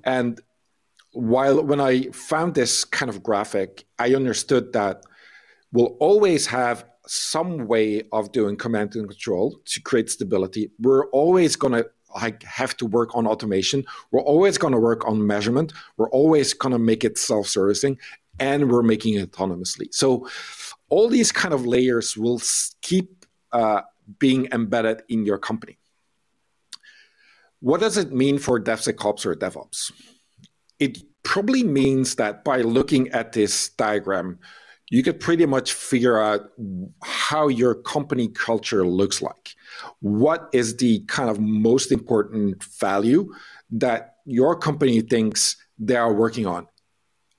And 0.03 0.39
while 1.11 1.63
when 1.63 1.79
I 1.79 2.09
found 2.11 2.55
this 2.55 2.83
kind 2.83 3.09
of 3.09 3.21
graphic, 3.21 3.85
I 3.99 4.15
understood 4.15 4.73
that 4.73 5.03
we'll 5.71 5.95
always 5.99 6.47
have 6.47 6.85
some 7.07 7.67
way 7.67 8.03
of 8.11 8.31
doing 8.31 8.55
command 8.57 8.95
and 8.95 9.07
control 9.07 9.59
to 9.65 9.81
create 9.81 10.09
stability. 10.09 10.71
We're 10.79 11.07
always 11.07 11.55
going 11.55 11.73
to 11.73 11.89
like 12.21 12.43
have 12.43 12.75
to 12.77 12.85
work 12.85 13.15
on 13.15 13.27
automation. 13.27 13.85
We're 14.11 14.21
always 14.21 14.57
going 14.57 14.73
to 14.73 14.79
work 14.79 15.07
on 15.07 15.25
measurement. 15.25 15.73
We're 15.97 16.09
always 16.09 16.53
going 16.53 16.73
to 16.73 16.79
make 16.79 17.03
it 17.03 17.17
self-servicing, 17.17 17.97
and 18.39 18.71
we're 18.71 18.83
making 18.83 19.15
it 19.15 19.31
autonomously. 19.31 19.93
So 19.93 20.27
all 20.89 21.07
these 21.09 21.31
kind 21.31 21.53
of 21.53 21.65
layers 21.65 22.15
will 22.17 22.41
keep 22.81 23.25
uh, 23.51 23.81
being 24.19 24.47
embedded 24.51 25.03
in 25.09 25.25
your 25.25 25.37
company. 25.37 25.77
What 27.59 27.79
does 27.79 27.97
it 27.97 28.11
mean 28.11 28.37
for 28.37 28.59
DevSecOps 28.59 29.25
or 29.25 29.35
DevOps? 29.35 29.91
It 30.79 30.99
probably 31.23 31.63
means 31.63 32.15
that 32.15 32.43
by 32.43 32.61
looking 32.61 33.09
at 33.09 33.31
this 33.31 33.69
diagram, 33.69 34.39
you 34.91 35.01
could 35.01 35.19
pretty 35.19 35.47
much 35.47 35.73
figure 35.73 36.21
out 36.21 36.51
how 37.01 37.47
your 37.47 37.73
company 37.73 38.27
culture 38.27 38.85
looks 38.85 39.21
like. 39.21 39.54
What 39.99 40.49
is 40.53 40.77
the 40.77 40.99
kind 41.07 41.29
of 41.29 41.39
most 41.39 41.91
important 41.91 42.63
value 42.63 43.33
that 43.71 44.15
your 44.25 44.55
company 44.55 45.01
thinks 45.01 45.57
they 45.77 45.95
are 45.95 46.13
working 46.13 46.45
on? 46.45 46.67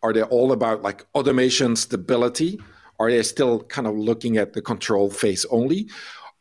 Are 0.02 0.12
they 0.12 0.22
all 0.22 0.52
about 0.52 0.82
like 0.82 1.06
automation 1.14 1.76
stability? 1.76 2.60
Are 2.98 3.10
they 3.10 3.22
still 3.22 3.62
kind 3.64 3.86
of 3.86 3.96
looking 3.96 4.36
at 4.36 4.52
the 4.52 4.62
control 4.62 5.10
phase 5.10 5.44
only? 5.50 5.88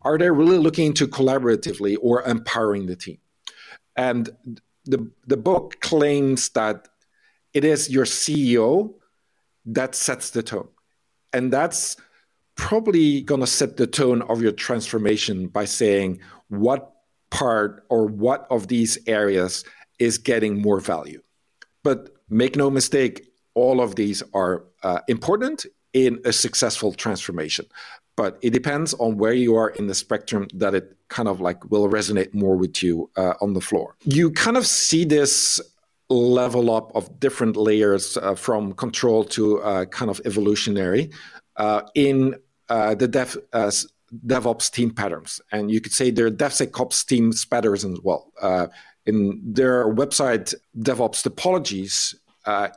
Are 0.02 0.18
they 0.18 0.30
really 0.30 0.58
looking 0.58 0.94
to 0.94 1.08
collaboratively 1.08 1.98
or 2.02 2.22
empowering 2.24 2.86
the 2.86 2.96
team? 2.96 3.18
And 3.96 4.30
the, 4.86 5.10
the 5.26 5.38
book 5.38 5.80
claims 5.82 6.50
that 6.50 6.88
it 7.54 7.64
is 7.64 7.90
your 7.90 8.06
CEO 8.06 8.94
that 9.66 9.96
sets 9.96 10.30
the 10.30 10.44
tone. 10.44 10.68
And 11.34 11.52
that's 11.52 11.98
probably 12.56 13.22
going 13.22 13.42
to 13.42 13.48
set 13.48 13.78
the 13.78 13.88
tone 13.88 14.22
of 14.24 14.42
your 14.42 14.52
transformation 14.52 15.48
by 15.48 15.66
saying 15.66 16.20
what 16.50 16.94
part 17.30 17.86
or 17.90 18.06
what 18.06 18.48
of 18.50 18.68
these 18.68 18.98
areas 19.08 19.64
is 20.00 20.18
getting 20.18 20.62
more 20.62 20.80
value. 20.80 21.22
But 21.84 22.10
make 22.30 22.56
no 22.56 22.70
mistake, 22.70 23.28
all 23.54 23.82
of 23.82 23.96
these 23.96 24.24
are 24.34 24.66
uh, 24.84 25.00
important 25.08 25.66
in 25.94 26.20
a 26.26 26.34
successful 26.34 26.94
transformation. 26.94 27.66
But 28.18 28.38
it 28.42 28.52
depends 28.52 28.94
on 28.96 29.18
where 29.18 29.34
you 29.34 29.56
are 29.56 29.70
in 29.70 29.88
the 29.88 29.94
spectrum 29.94 30.48
that 30.54 30.74
it 30.74 30.96
kind 31.10 31.28
of 31.28 31.42
like 31.42 31.70
will 31.70 31.90
resonate 31.90 32.34
more 32.34 32.56
with 32.56 32.82
you 32.82 33.10
uh, 33.18 33.34
on 33.42 33.54
the 33.54 33.62
floor. 33.62 33.96
You 34.06 34.32
kind 34.32 34.58
of 34.58 34.66
see 34.66 35.04
this 35.04 35.60
level 36.10 36.74
up 36.74 36.96
of 36.96 37.20
different 37.20 37.58
layers 37.58 38.16
uh, 38.18 38.36
from 38.36 38.74
control 38.74 39.24
to 39.24 39.62
uh, 39.62 39.86
kind 39.86 40.10
of 40.10 40.22
evolutionary 40.24 41.12
uh, 41.58 41.82
in 41.96 42.36
uh, 42.70 42.96
the 42.96 43.08
dev, 43.08 43.38
uh, 43.54 43.72
DevOps 44.26 44.72
team 44.72 44.92
patterns. 44.92 45.42
And 45.52 45.72
you 45.72 45.82
could 45.82 45.92
say 45.94 46.12
they're 46.12 46.32
DevSecOps 46.32 47.06
team 47.06 47.34
patterns 47.50 47.86
as 47.86 48.00
well. 48.04 48.32
Uh, 48.42 48.68
in 49.06 49.42
their 49.44 49.94
website, 49.94 50.54
DevOps 50.80 51.28
topologies, 51.28 52.16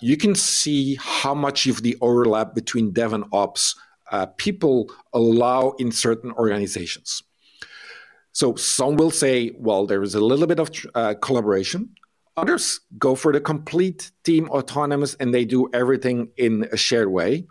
you 0.00 0.16
can 0.16 0.34
see 0.34 0.96
how 1.00 1.34
much 1.34 1.66
of 1.66 1.82
the 1.82 1.96
overlap 2.00 2.54
between 2.54 2.92
dev 2.92 3.12
and 3.12 3.24
ops 3.32 3.74
people 4.36 4.90
allow 5.12 5.70
in 5.78 5.90
certain 5.90 6.32
organizations. 6.32 7.22
So 8.32 8.54
some 8.56 8.96
will 8.96 9.10
say, 9.10 9.52
well, 9.56 9.86
there 9.86 10.02
is 10.02 10.14
a 10.14 10.20
little 10.20 10.46
bit 10.46 10.60
of 10.60 10.70
collaboration 11.20 11.94
Others 12.38 12.80
go 12.98 13.16
for 13.16 13.32
the 13.32 13.40
complete 13.40 14.12
team 14.22 14.48
autonomous 14.50 15.14
and 15.14 15.34
they 15.34 15.44
do 15.44 15.68
everything 15.72 16.28
in 16.36 16.68
a 16.70 16.76
shared 16.76 17.10
way. 17.10 17.48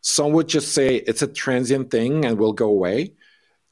Some 0.00 0.32
would 0.32 0.48
just 0.48 0.72
say 0.72 0.96
it's 0.96 1.22
a 1.22 1.26
transient 1.26 1.90
thing 1.90 2.24
and 2.24 2.38
will 2.38 2.52
go 2.52 2.68
away. 2.68 3.14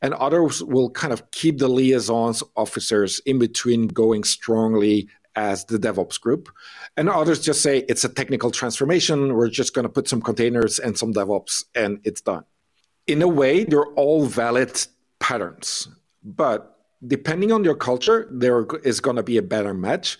And 0.02 0.12
others 0.14 0.62
will 0.62 0.90
kind 0.90 1.12
of 1.12 1.30
keep 1.30 1.58
the 1.58 1.68
liaisons 1.68 2.42
officers 2.56 3.20
in 3.20 3.38
between 3.38 3.88
going 3.88 4.24
strongly 4.24 5.08
as 5.36 5.64
the 5.66 5.78
DevOps 5.78 6.20
group. 6.20 6.48
And 6.96 7.08
others 7.08 7.40
just 7.40 7.62
say 7.62 7.78
it's 7.88 8.04
a 8.04 8.08
technical 8.08 8.50
transformation. 8.50 9.34
We're 9.34 9.48
just 9.48 9.74
going 9.74 9.84
to 9.84 9.88
put 9.88 10.08
some 10.08 10.22
containers 10.22 10.78
and 10.78 10.96
some 10.98 11.12
DevOps 11.12 11.64
and 11.74 12.00
it's 12.04 12.20
done. 12.20 12.44
In 13.06 13.22
a 13.22 13.28
way, 13.28 13.64
they're 13.64 13.92
all 13.92 14.26
valid 14.26 14.86
patterns. 15.20 15.88
But 16.24 16.76
depending 17.06 17.52
on 17.52 17.62
your 17.64 17.76
culture, 17.76 18.28
there 18.30 18.66
is 18.82 19.00
going 19.00 19.16
to 19.16 19.22
be 19.22 19.36
a 19.36 19.42
better 19.42 19.74
match. 19.74 20.18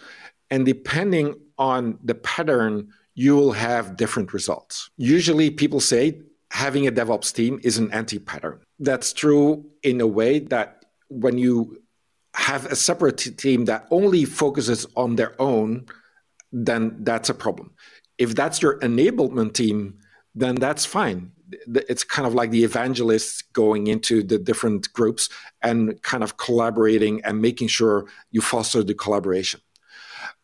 And 0.50 0.64
depending 0.64 1.34
on 1.58 1.98
the 2.04 2.14
pattern, 2.14 2.92
you 3.16 3.34
will 3.34 3.52
have 3.52 3.96
different 3.96 4.32
results. 4.32 4.88
Usually, 4.96 5.50
people 5.50 5.80
say 5.80 6.20
having 6.52 6.86
a 6.86 6.92
DevOps 6.92 7.34
team 7.34 7.58
is 7.64 7.78
an 7.78 7.90
anti 7.92 8.20
pattern. 8.20 8.60
That's 8.78 9.12
true 9.12 9.66
in 9.82 10.00
a 10.00 10.06
way 10.06 10.38
that 10.38 10.84
when 11.08 11.36
you 11.38 11.82
have 12.34 12.66
a 12.66 12.76
separate 12.76 13.18
team 13.38 13.64
that 13.64 13.88
only 13.90 14.24
focuses 14.24 14.86
on 14.94 15.16
their 15.16 15.34
own, 15.40 15.86
then 16.52 16.96
that's 17.00 17.28
a 17.28 17.34
problem. 17.34 17.72
If 18.18 18.34
that's 18.36 18.62
your 18.62 18.78
enablement 18.80 19.54
team, 19.54 19.98
then 20.34 20.54
that's 20.54 20.84
fine 20.84 21.32
it's 21.66 22.04
kind 22.04 22.26
of 22.26 22.34
like 22.34 22.50
the 22.50 22.64
evangelists 22.64 23.42
going 23.42 23.86
into 23.86 24.22
the 24.22 24.38
different 24.38 24.92
groups 24.92 25.28
and 25.62 26.00
kind 26.02 26.22
of 26.24 26.36
collaborating 26.36 27.24
and 27.24 27.40
making 27.40 27.68
sure 27.68 28.06
you 28.30 28.40
foster 28.40 28.82
the 28.82 28.94
collaboration. 28.94 29.60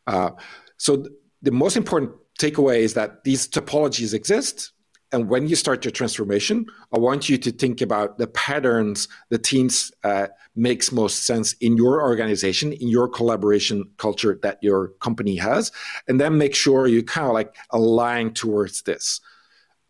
Uh, 0.06 0.30
so 0.76 0.96
th- 0.96 1.08
the 1.42 1.50
most 1.50 1.76
important 1.76 2.12
takeaway 2.42 2.78
is 2.78 2.94
that 2.94 3.24
these 3.24 3.48
topologies 3.48 4.14
exist. 4.14 4.72
And 5.12 5.28
when 5.28 5.46
you 5.46 5.56
start 5.56 5.84
your 5.84 5.92
transformation, 5.92 6.66
I 6.94 6.98
want 6.98 7.28
you 7.28 7.36
to 7.36 7.50
think 7.52 7.82
about 7.82 8.16
the 8.16 8.26
patterns 8.28 9.08
the 9.28 9.38
teams 9.38 9.92
uh, 10.04 10.28
makes 10.56 10.90
most 10.90 11.26
sense 11.26 11.52
in 11.54 11.76
your 11.76 12.00
organization, 12.00 12.72
in 12.72 12.88
your 12.88 13.08
collaboration 13.08 13.84
culture 13.98 14.38
that 14.42 14.58
your 14.62 14.88
company 15.00 15.36
has, 15.36 15.70
and 16.08 16.18
then 16.18 16.38
make 16.38 16.54
sure 16.54 16.86
you 16.86 17.02
kind 17.02 17.26
of 17.26 17.34
like 17.34 17.54
align 17.70 18.32
towards 18.32 18.82
this. 18.82 19.20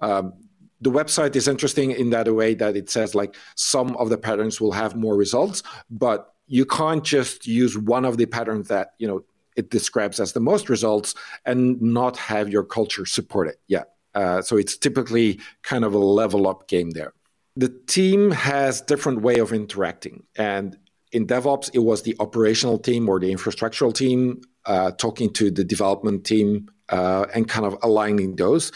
Um, 0.00 0.32
the 0.80 0.90
website 0.90 1.36
is 1.36 1.46
interesting 1.46 1.92
in 1.92 2.10
that 2.10 2.26
way 2.34 2.54
that 2.54 2.76
it 2.76 2.90
says 2.90 3.14
like 3.14 3.36
some 3.54 3.96
of 3.96 4.08
the 4.08 4.18
patterns 4.18 4.60
will 4.60 4.72
have 4.72 4.96
more 4.96 5.16
results, 5.16 5.62
but 5.88 6.34
you 6.48 6.66
can't 6.66 7.04
just 7.04 7.46
use 7.46 7.78
one 7.78 8.04
of 8.04 8.16
the 8.16 8.26
patterns 8.26 8.66
that 8.68 8.94
you 8.98 9.06
know 9.06 9.22
it 9.56 9.70
describes 9.70 10.20
as 10.20 10.32
the 10.32 10.40
most 10.40 10.68
results 10.68 11.14
and 11.44 11.80
not 11.80 12.16
have 12.16 12.48
your 12.48 12.64
culture 12.64 13.06
support 13.06 13.48
it. 13.48 13.60
Yeah. 13.68 13.84
Uh, 14.14 14.42
so 14.42 14.56
it's 14.56 14.76
typically 14.76 15.40
kind 15.62 15.84
of 15.84 15.94
a 15.94 15.98
level 15.98 16.46
up 16.46 16.68
game 16.68 16.90
there. 16.90 17.14
The 17.56 17.68
team 17.86 18.30
has 18.30 18.80
different 18.80 19.20
way 19.22 19.38
of 19.38 19.52
interacting, 19.52 20.24
and 20.36 20.76
in 21.12 21.26
DevOps, 21.26 21.70
it 21.74 21.80
was 21.80 22.02
the 22.02 22.16
operational 22.18 22.78
team 22.78 23.08
or 23.08 23.20
the 23.20 23.32
infrastructural 23.32 23.94
team 23.94 24.40
uh, 24.64 24.92
talking 24.92 25.32
to 25.34 25.50
the 25.50 25.64
development 25.64 26.24
team 26.24 26.70
uh, 26.88 27.26
and 27.34 27.48
kind 27.48 27.66
of 27.66 27.76
aligning 27.82 28.36
those. 28.36 28.72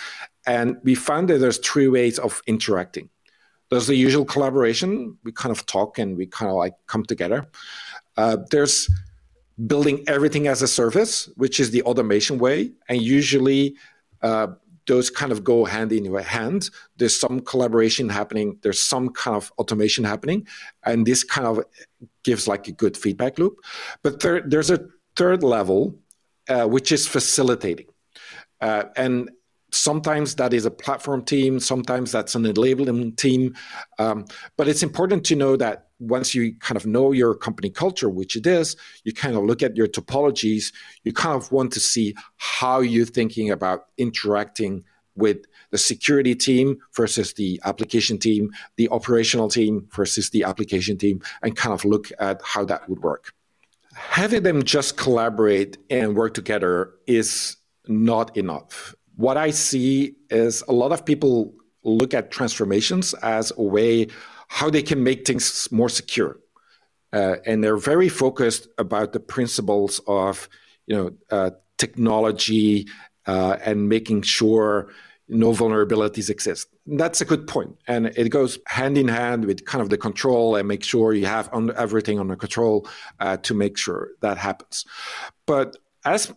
And 0.47 0.77
we 0.85 0.95
found 0.95 1.29
that 1.29 1.39
there's 1.39 1.59
three 1.59 1.89
ways 1.89 2.19
of 2.19 2.43
interacting. 2.47 3.09
There's 3.71 3.87
the 3.87 3.97
usual 3.97 4.25
collaboration. 4.25 5.19
We 5.25 5.33
kind 5.33 5.51
of 5.51 5.67
talk 5.67 5.99
and 5.99 6.17
we 6.17 6.27
kind 6.27 6.51
of 6.51 6.57
like 6.57 6.75
come 6.87 7.05
together. 7.05 7.47
Uh, 8.17 8.37
there's 8.51 8.89
building 9.65 10.05
everything 10.07 10.49
as 10.49 10.63
a 10.63 10.69
service, 10.69 11.31
which 11.37 11.61
is 11.61 11.71
the 11.71 11.83
automation 11.83 12.39
way. 12.39 12.73
And 12.89 13.01
usually 13.01 13.77
uh, 14.23 14.49
those 14.87 15.11
kind 15.11 15.33
of 15.33 15.43
go 15.43 15.65
hand 15.65 15.93
in 15.93 16.13
hand. 16.15 16.71
There's 16.97 17.19
some 17.19 17.41
collaboration 17.41 18.09
happening, 18.09 18.59
there's 18.63 18.83
some 18.83 19.11
kind 19.11 19.37
of 19.37 19.53
automation 19.59 20.05
happening. 20.05 20.47
And 20.85 21.07
this 21.07 21.25
kind 21.25 21.47
of 21.47 21.65
gives 22.23 22.47
like 22.47 22.69
a 22.69 22.73
good 22.73 22.97
feedback 22.97 23.39
loop. 23.39 23.59
But 24.03 24.21
there, 24.21 24.43
there's 24.43 24.71
a 24.71 24.87
third 25.17 25.43
level, 25.43 25.95
uh, 26.49 26.67
which 26.67 26.93
is 26.93 27.07
facilitating. 27.07 27.87
Uh, 28.61 28.85
and 28.97 29.31
sometimes 29.73 30.37
that 30.37 30.53
is 30.53 30.65
a 30.65 30.71
platform 30.71 31.25
team, 31.25 31.61
sometimes 31.61 32.13
that's 32.13 32.35
an 32.35 32.47
enabling 32.47 33.15
team. 33.17 33.55
Um, 33.99 34.27
but 34.57 34.69
it's 34.69 34.83
important 34.83 35.25
to 35.27 35.37
know 35.37 35.57
that 35.57 35.86
once 35.99 36.35
you 36.35 36.55
kind 36.57 36.77
of 36.77 36.87
know 36.87 37.13
your 37.13 37.35
company 37.35 37.71
culture, 37.71 38.09
which 38.09 38.37
it 38.37 38.47
is, 38.47 38.77
you 39.05 39.13
kind 39.13 39.37
of 39.37 39.45
look 39.45 39.63
at 39.63 39.77
your 39.77 39.87
topologies, 39.87 40.73
you 41.05 41.13
kind 41.13 41.35
of 41.35 41.51
want 41.51 41.73
to 41.73 41.81
see 41.81 42.15
how 42.37 42.81
you're 42.81 43.07
thinking 43.07 43.51
about 43.51 43.87
interacting 43.97 44.85
with 45.17 45.39
the 45.71 45.79
security 45.79 46.35
team 46.35 46.77
versus 46.95 47.33
the 47.35 47.61
application 47.65 48.19
team, 48.19 48.51
the 48.77 48.89
operational 48.91 49.49
team 49.49 49.89
versus 49.95 50.31
the 50.31 50.45
application 50.45 50.99
team, 50.99 51.21
and 51.43 51.57
kind 51.57 51.73
of 51.73 51.85
look 51.85 52.11
at 52.19 52.41
how 52.45 52.65
that 52.65 52.89
would 52.89 53.03
work. 53.03 53.33
Having 53.95 54.43
them 54.43 54.63
just 54.63 54.99
collaborate 54.99 55.79
and 55.89 56.15
work 56.15 56.35
together 56.35 56.93
is 57.07 57.57
not 57.89 58.37
enough. 58.37 58.95
What 59.17 59.39
I 59.39 59.51
see 59.51 60.15
is 60.29 60.63
a 60.69 60.73
lot 60.73 60.93
of 60.93 61.07
people 61.07 61.55
look 61.83 62.13
at 62.13 62.31
transformations 62.31 63.15
as 63.15 63.53
a 63.57 63.63
way 63.63 64.09
how 64.49 64.71
they 64.71 64.83
can 64.83 65.03
make 65.03 65.27
things 65.27 65.69
more 65.71 65.89
secure. 65.89 66.39
Uh, 67.13 67.37
and 67.47 67.63
they're 67.63 67.77
very 67.77 68.09
focused 68.09 68.69
about 68.79 69.13
the 69.13 69.21
principles 69.21 70.01
of 70.07 70.49
you 70.87 70.97
know 70.97 71.11
uh, 71.31 71.51
technology 71.79 72.87
uh, 73.27 73.57
and 73.65 73.89
making 73.89 74.23
sure 74.23 74.89
no 75.29 75.51
vulnerabilities 75.51 76.31
exist. 76.31 76.69
That's 76.87 77.21
a 77.21 77.25
good 77.25 77.47
point, 77.47 77.77
and 77.89 78.07
it 78.07 78.29
goes 78.29 78.59
hand 78.67 78.97
in 78.99 79.09
hand 79.09 79.45
with 79.45 79.65
kind 79.65 79.83
of 79.83 79.91
the 79.91 79.99
control 79.99 80.57
and 80.57 80.69
make 80.69 80.85
sure 80.85 81.13
you 81.13 81.27
have 81.27 81.49
everything 81.77 82.21
under 82.21 82.37
control 82.37 82.89
uh, 83.19 83.37
to 83.39 83.55
make 83.55 83.77
sure 83.77 84.11
that 84.21 84.39
happens. 84.39 84.85
But 85.47 85.77
as 86.05 86.33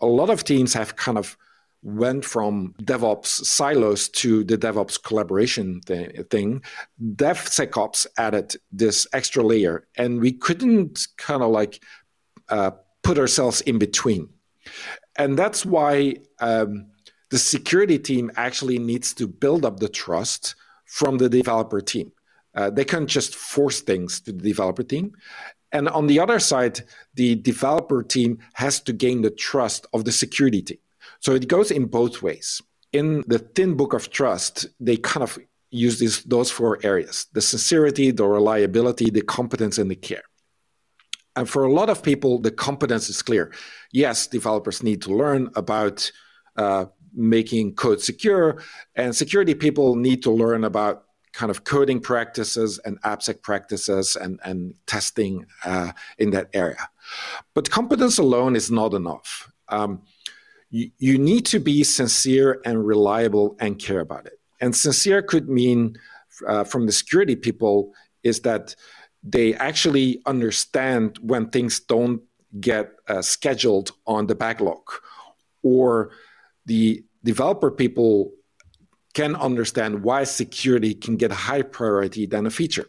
a 0.00 0.06
lot 0.06 0.30
of 0.30 0.44
teams 0.44 0.74
have 0.74 0.96
kind 0.96 1.18
of 1.18 1.36
went 1.82 2.24
from 2.24 2.74
DevOps 2.82 3.26
silos 3.26 4.08
to 4.08 4.44
the 4.44 4.58
DevOps 4.58 5.02
collaboration 5.02 5.80
thing, 5.82 6.62
DevSecOps 7.02 8.06
added 8.16 8.56
this 8.72 9.06
extra 9.12 9.42
layer, 9.42 9.86
and 9.96 10.20
we 10.20 10.32
couldn't 10.32 11.06
kind 11.16 11.42
of 11.42 11.50
like 11.50 11.82
uh, 12.48 12.72
put 13.02 13.18
ourselves 13.18 13.60
in 13.62 13.78
between. 13.78 14.28
And 15.16 15.38
that's 15.38 15.64
why 15.64 16.16
um, 16.40 16.86
the 17.30 17.38
security 17.38 17.98
team 17.98 18.30
actually 18.36 18.78
needs 18.78 19.14
to 19.14 19.26
build 19.26 19.64
up 19.64 19.80
the 19.80 19.88
trust 19.88 20.54
from 20.86 21.18
the 21.18 21.28
developer 21.28 21.80
team. 21.80 22.12
Uh, 22.54 22.70
they 22.70 22.84
can't 22.84 23.08
just 23.08 23.36
force 23.36 23.80
things 23.80 24.20
to 24.22 24.32
the 24.32 24.42
developer 24.42 24.82
team. 24.82 25.12
And 25.70 25.88
on 25.88 26.06
the 26.06 26.18
other 26.18 26.38
side, 26.38 26.80
the 27.14 27.34
developer 27.36 28.02
team 28.02 28.38
has 28.54 28.80
to 28.80 28.92
gain 28.92 29.22
the 29.22 29.30
trust 29.30 29.86
of 29.92 30.04
the 30.04 30.12
security 30.12 30.62
team. 30.62 30.78
So 31.20 31.34
it 31.34 31.48
goes 31.48 31.70
in 31.70 31.86
both 31.86 32.22
ways. 32.22 32.62
In 32.92 33.24
the 33.26 33.38
thin 33.38 33.76
book 33.76 33.92
of 33.92 34.10
trust, 34.10 34.66
they 34.80 34.96
kind 34.96 35.22
of 35.22 35.38
use 35.70 35.98
these, 35.98 36.22
those 36.24 36.50
four 36.50 36.78
areas 36.82 37.26
the 37.32 37.42
sincerity, 37.42 38.10
the 38.10 38.26
reliability, 38.26 39.10
the 39.10 39.22
competence, 39.22 39.78
and 39.78 39.90
the 39.90 39.96
care. 39.96 40.22
And 41.36 41.48
for 41.48 41.64
a 41.64 41.72
lot 41.72 41.90
of 41.90 42.02
people, 42.02 42.40
the 42.40 42.50
competence 42.50 43.08
is 43.08 43.22
clear. 43.22 43.52
Yes, 43.92 44.26
developers 44.26 44.82
need 44.82 45.02
to 45.02 45.14
learn 45.14 45.50
about 45.54 46.10
uh, 46.56 46.86
making 47.14 47.74
code 47.74 48.00
secure, 48.00 48.62
and 48.96 49.14
security 49.14 49.54
people 49.54 49.96
need 49.96 50.22
to 50.24 50.30
learn 50.30 50.64
about 50.64 51.04
kind 51.32 51.50
of 51.50 51.62
coding 51.62 52.00
practices 52.00 52.80
and 52.84 53.00
AppSec 53.02 53.42
practices 53.42 54.16
and, 54.16 54.40
and 54.44 54.74
testing 54.86 55.46
uh, 55.64 55.92
in 56.18 56.30
that 56.30 56.48
area. 56.54 56.88
But 57.54 57.70
competence 57.70 58.18
alone 58.18 58.56
is 58.56 58.70
not 58.70 58.94
enough. 58.94 59.50
Um, 59.68 60.02
you, 60.70 60.90
you 60.98 61.18
need 61.18 61.46
to 61.46 61.58
be 61.58 61.84
sincere 61.84 62.60
and 62.64 62.86
reliable 62.86 63.56
and 63.58 63.78
care 63.78 64.00
about 64.00 64.26
it. 64.26 64.38
And 64.60 64.74
sincere 64.74 65.22
could 65.22 65.48
mean 65.48 65.96
uh, 66.46 66.64
from 66.64 66.86
the 66.86 66.92
security 66.92 67.36
people 67.36 67.92
is 68.22 68.40
that 68.40 68.74
they 69.22 69.54
actually 69.54 70.22
understand 70.26 71.18
when 71.20 71.48
things 71.48 71.80
don't 71.80 72.22
get 72.60 72.92
uh, 73.08 73.22
scheduled 73.22 73.92
on 74.06 74.26
the 74.26 74.34
backlog 74.34 74.82
or 75.62 76.10
the 76.66 77.04
developer 77.24 77.70
people 77.70 78.32
can 79.14 79.34
understand 79.36 80.02
why 80.02 80.24
security 80.24 80.94
can 80.94 81.16
get 81.16 81.32
high 81.32 81.62
priority 81.62 82.26
than 82.26 82.46
a 82.46 82.50
feature. 82.50 82.88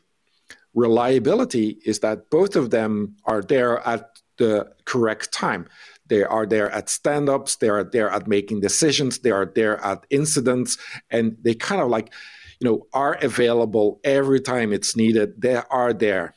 Reliability 0.73 1.79
is 1.85 1.99
that 1.99 2.29
both 2.29 2.55
of 2.55 2.69
them 2.69 3.15
are 3.25 3.41
there 3.41 3.79
at 3.87 4.19
the 4.37 4.71
correct 4.85 5.31
time. 5.31 5.67
They 6.09 6.23
are 6.23 6.45
there 6.45 6.69
at 6.71 6.89
stand 6.89 7.29
ups, 7.29 7.55
they 7.55 7.69
are 7.69 7.83
there 7.83 8.09
at 8.09 8.27
making 8.27 8.59
decisions, 8.61 9.19
they 9.19 9.31
are 9.31 9.45
there 9.45 9.83
at 9.83 10.05
incidents, 10.09 10.77
and 11.09 11.37
they 11.41 11.53
kind 11.53 11.81
of 11.81 11.89
like, 11.89 12.11
you 12.59 12.67
know, 12.67 12.87
are 12.91 13.17
available 13.21 14.01
every 14.03 14.41
time 14.41 14.73
it's 14.73 14.97
needed. 14.97 15.41
They 15.41 15.61
are 15.69 15.93
there. 15.93 16.35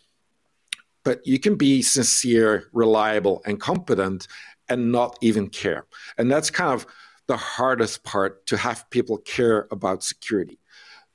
But 1.04 1.26
you 1.26 1.40
can 1.40 1.56
be 1.56 1.82
sincere, 1.82 2.68
reliable, 2.72 3.42
and 3.44 3.58
competent 3.60 4.28
and 4.68 4.92
not 4.92 5.18
even 5.20 5.48
care. 5.48 5.86
And 6.16 6.30
that's 6.30 6.50
kind 6.50 6.72
of 6.72 6.86
the 7.26 7.36
hardest 7.36 8.04
part 8.04 8.46
to 8.46 8.56
have 8.56 8.88
people 8.90 9.18
care 9.18 9.66
about 9.70 10.04
security. 10.04 10.58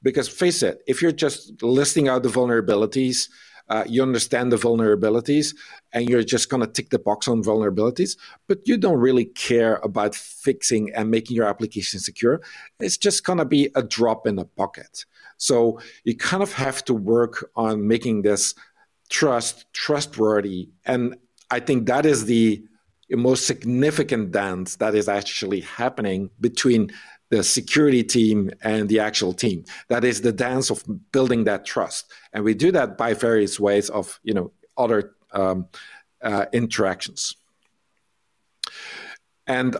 Because 0.04 0.28
face 0.28 0.62
it, 0.62 0.82
if 0.88 1.02
you're 1.02 1.12
just 1.12 1.62
listing 1.64 2.08
out 2.08 2.24
the 2.24 2.30
vulnerabilities, 2.30 3.30
uh, 3.70 3.84
you 3.88 4.02
understand 4.02 4.52
the 4.52 4.58
vulnerabilities 4.58 5.56
and 5.94 6.10
you're 6.10 6.24
just 6.24 6.50
going 6.50 6.62
to 6.62 6.68
tick 6.68 6.90
the 6.90 7.00
box 7.00 7.28
on 7.28 7.44
vulnerabilities, 7.44 8.18
but 8.48 8.60
you 8.68 8.78
don't 8.78 9.00
really 9.00 9.26
care 9.26 9.76
about 9.84 10.16
fixing 10.16 10.94
and 10.94 11.12
making 11.12 11.36
your 11.36 11.48
application 11.48 12.00
secure. 12.00 12.42
It's 12.80 12.98
just 12.98 13.24
going 13.24 13.40
to 13.40 13.46
be 13.46 13.70
a 13.76 13.84
drop 13.84 14.26
in 14.26 14.36
the 14.36 14.46
bucket. 14.46 15.06
So 15.38 15.80
you 16.04 16.16
kind 16.16 16.42
of 16.42 16.54
have 16.54 16.84
to 16.86 16.94
work 16.94 17.50
on 17.56 17.88
making 17.88 18.22
this 18.22 18.56
trust 19.10 19.66
trustworthy. 19.74 20.70
And 20.86 21.16
I 21.52 21.60
think 21.60 21.88
that 21.88 22.06
is 22.06 22.26
the 22.26 22.64
most 23.10 23.48
significant 23.48 24.32
dance 24.32 24.76
that 24.78 24.94
is 24.94 25.08
actually 25.08 25.62
happening 25.62 26.30
between 26.42 26.92
the 27.30 27.44
security 27.44 28.04
team 28.04 28.52
and 28.62 28.88
the 28.90 29.00
actual 29.00 29.34
team. 29.34 29.66
That 29.90 30.04
is 30.04 30.22
the 30.22 30.32
dance 30.32 30.70
of 30.70 30.84
building 31.12 31.44
that 31.46 31.66
trust, 31.66 32.12
and 32.34 32.44
we 32.44 32.54
do 32.54 32.72
that 32.72 32.98
by 32.98 33.14
various 33.14 33.60
ways 33.60 33.90
of 33.90 34.20
you 34.24 34.34
know 34.34 34.52
other 34.78 35.16
um, 35.32 35.68
uh, 36.22 36.46
interactions. 36.54 37.36
And 39.46 39.78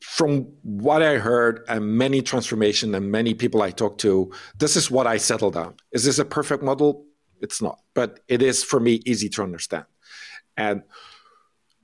from 0.00 0.42
what 0.62 1.02
I 1.02 1.16
heard 1.16 1.64
and 1.68 1.98
many 1.98 2.22
transformation 2.22 2.94
and 2.94 3.10
many 3.10 3.34
people 3.34 3.62
I 3.62 3.70
talked 3.70 4.00
to, 4.02 4.32
this 4.58 4.76
is 4.76 4.90
what 4.90 5.06
I 5.06 5.16
settled 5.16 5.56
on. 5.56 5.74
Is 5.92 6.04
this 6.04 6.18
a 6.18 6.24
perfect 6.24 6.62
model? 6.62 7.04
It's 7.40 7.60
not, 7.60 7.80
but 7.94 8.20
it 8.28 8.42
is 8.42 8.62
for 8.62 8.80
me 8.80 9.00
easy 9.04 9.28
to 9.30 9.42
understand. 9.42 9.86
And 10.56 10.82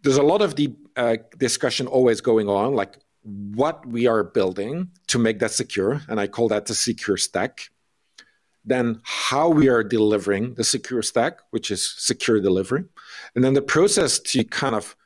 there's 0.03 0.17
a 0.17 0.23
lot 0.23 0.43
of 0.43 0.55
the 0.57 0.75
uh, 0.97 1.17
discussion 1.39 1.87
always 1.87 2.21
going 2.21 2.49
on, 2.49 2.75
like 2.75 2.99
what 3.23 3.87
we 3.87 4.07
are 4.07 4.25
building 4.25 4.91
to 5.09 5.19
make 5.19 5.39
that 5.41 5.51
secure, 5.51 6.03
and 6.09 6.19
I 6.19 6.27
call 6.27 6.49
that 6.49 6.67
the 6.67 6.75
secure 6.75 7.17
stack. 7.17 7.71
Then 8.65 9.01
how 9.05 9.49
we 9.49 9.69
are 9.69 9.83
delivering 9.83 10.55
the 10.55 10.65
secure 10.65 11.03
stack, 11.03 11.41
which 11.51 11.71
is 11.71 11.91
secure 11.97 12.41
delivery, 12.41 12.85
and 13.35 13.43
then 13.43 13.55
the 13.55 13.63
process 13.63 14.19
to 14.19 14.45
kind 14.45 14.75
of 14.75 14.97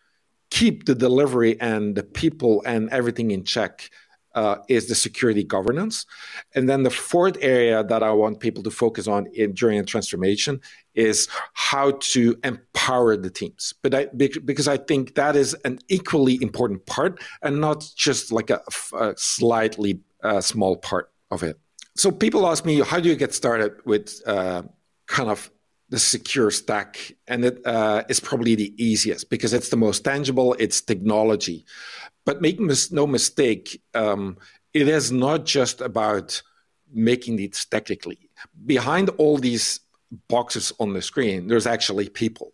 keep 0.50 0.86
the 0.86 0.94
delivery 0.94 1.60
and 1.60 1.96
the 1.96 2.02
people 2.02 2.62
and 2.66 2.90
everything 2.90 3.30
in 3.30 3.44
check 3.44 3.90
uh, 4.34 4.56
is 4.68 4.88
the 4.88 4.94
security 4.94 5.44
governance. 5.44 6.06
And 6.54 6.68
then 6.68 6.82
the 6.82 6.90
fourth 6.90 7.36
area 7.40 7.84
that 7.84 8.02
I 8.02 8.12
want 8.12 8.40
people 8.40 8.62
to 8.64 8.70
focus 8.70 9.06
on 9.06 9.26
in, 9.34 9.52
during 9.52 9.78
a 9.78 9.84
transformation 9.84 10.60
is 10.94 11.28
how 11.52 11.92
to 12.12 12.36
empower 12.44 13.16
the 13.16 13.30
teams. 13.30 13.74
But 13.82 13.94
I, 13.94 14.06
because 14.06 14.68
I 14.68 14.76
think 14.76 15.14
that 15.14 15.36
is 15.36 15.54
an 15.64 15.78
equally 15.88 16.40
important 16.42 16.86
part 16.86 17.20
and 17.42 17.60
not 17.60 17.86
just 17.96 18.32
like 18.32 18.50
a, 18.50 18.60
a 18.98 19.14
slightly 19.16 20.00
uh, 20.22 20.40
small 20.40 20.76
part 20.76 21.10
of 21.30 21.42
it. 21.42 21.58
So 21.96 22.10
people 22.10 22.46
ask 22.46 22.64
me, 22.64 22.80
how 22.80 23.00
do 23.00 23.08
you 23.08 23.16
get 23.16 23.34
started 23.34 23.72
with 23.84 24.20
uh, 24.26 24.62
kind 25.06 25.30
of 25.30 25.50
the 25.90 25.98
secure 25.98 26.50
stack, 26.50 27.14
and 27.28 27.44
it 27.44 27.64
uh, 27.66 28.02
is 28.08 28.18
probably 28.18 28.54
the 28.54 28.74
easiest 28.82 29.30
because 29.30 29.52
it's 29.52 29.68
the 29.68 29.76
most 29.76 30.02
tangible. 30.02 30.56
It's 30.58 30.80
technology, 30.80 31.66
but 32.24 32.40
make 32.40 32.60
mis- 32.60 32.92
no 32.92 33.06
mistake, 33.06 33.82
um, 33.94 34.36
it 34.72 34.88
is 34.88 35.12
not 35.12 35.44
just 35.44 35.80
about 35.80 36.42
making 36.92 37.38
it 37.40 37.66
technically. 37.70 38.30
Behind 38.66 39.08
all 39.10 39.36
these 39.38 39.80
boxes 40.28 40.72
on 40.78 40.92
the 40.92 41.02
screen, 41.02 41.46
there's 41.48 41.66
actually 41.66 42.08
people. 42.08 42.52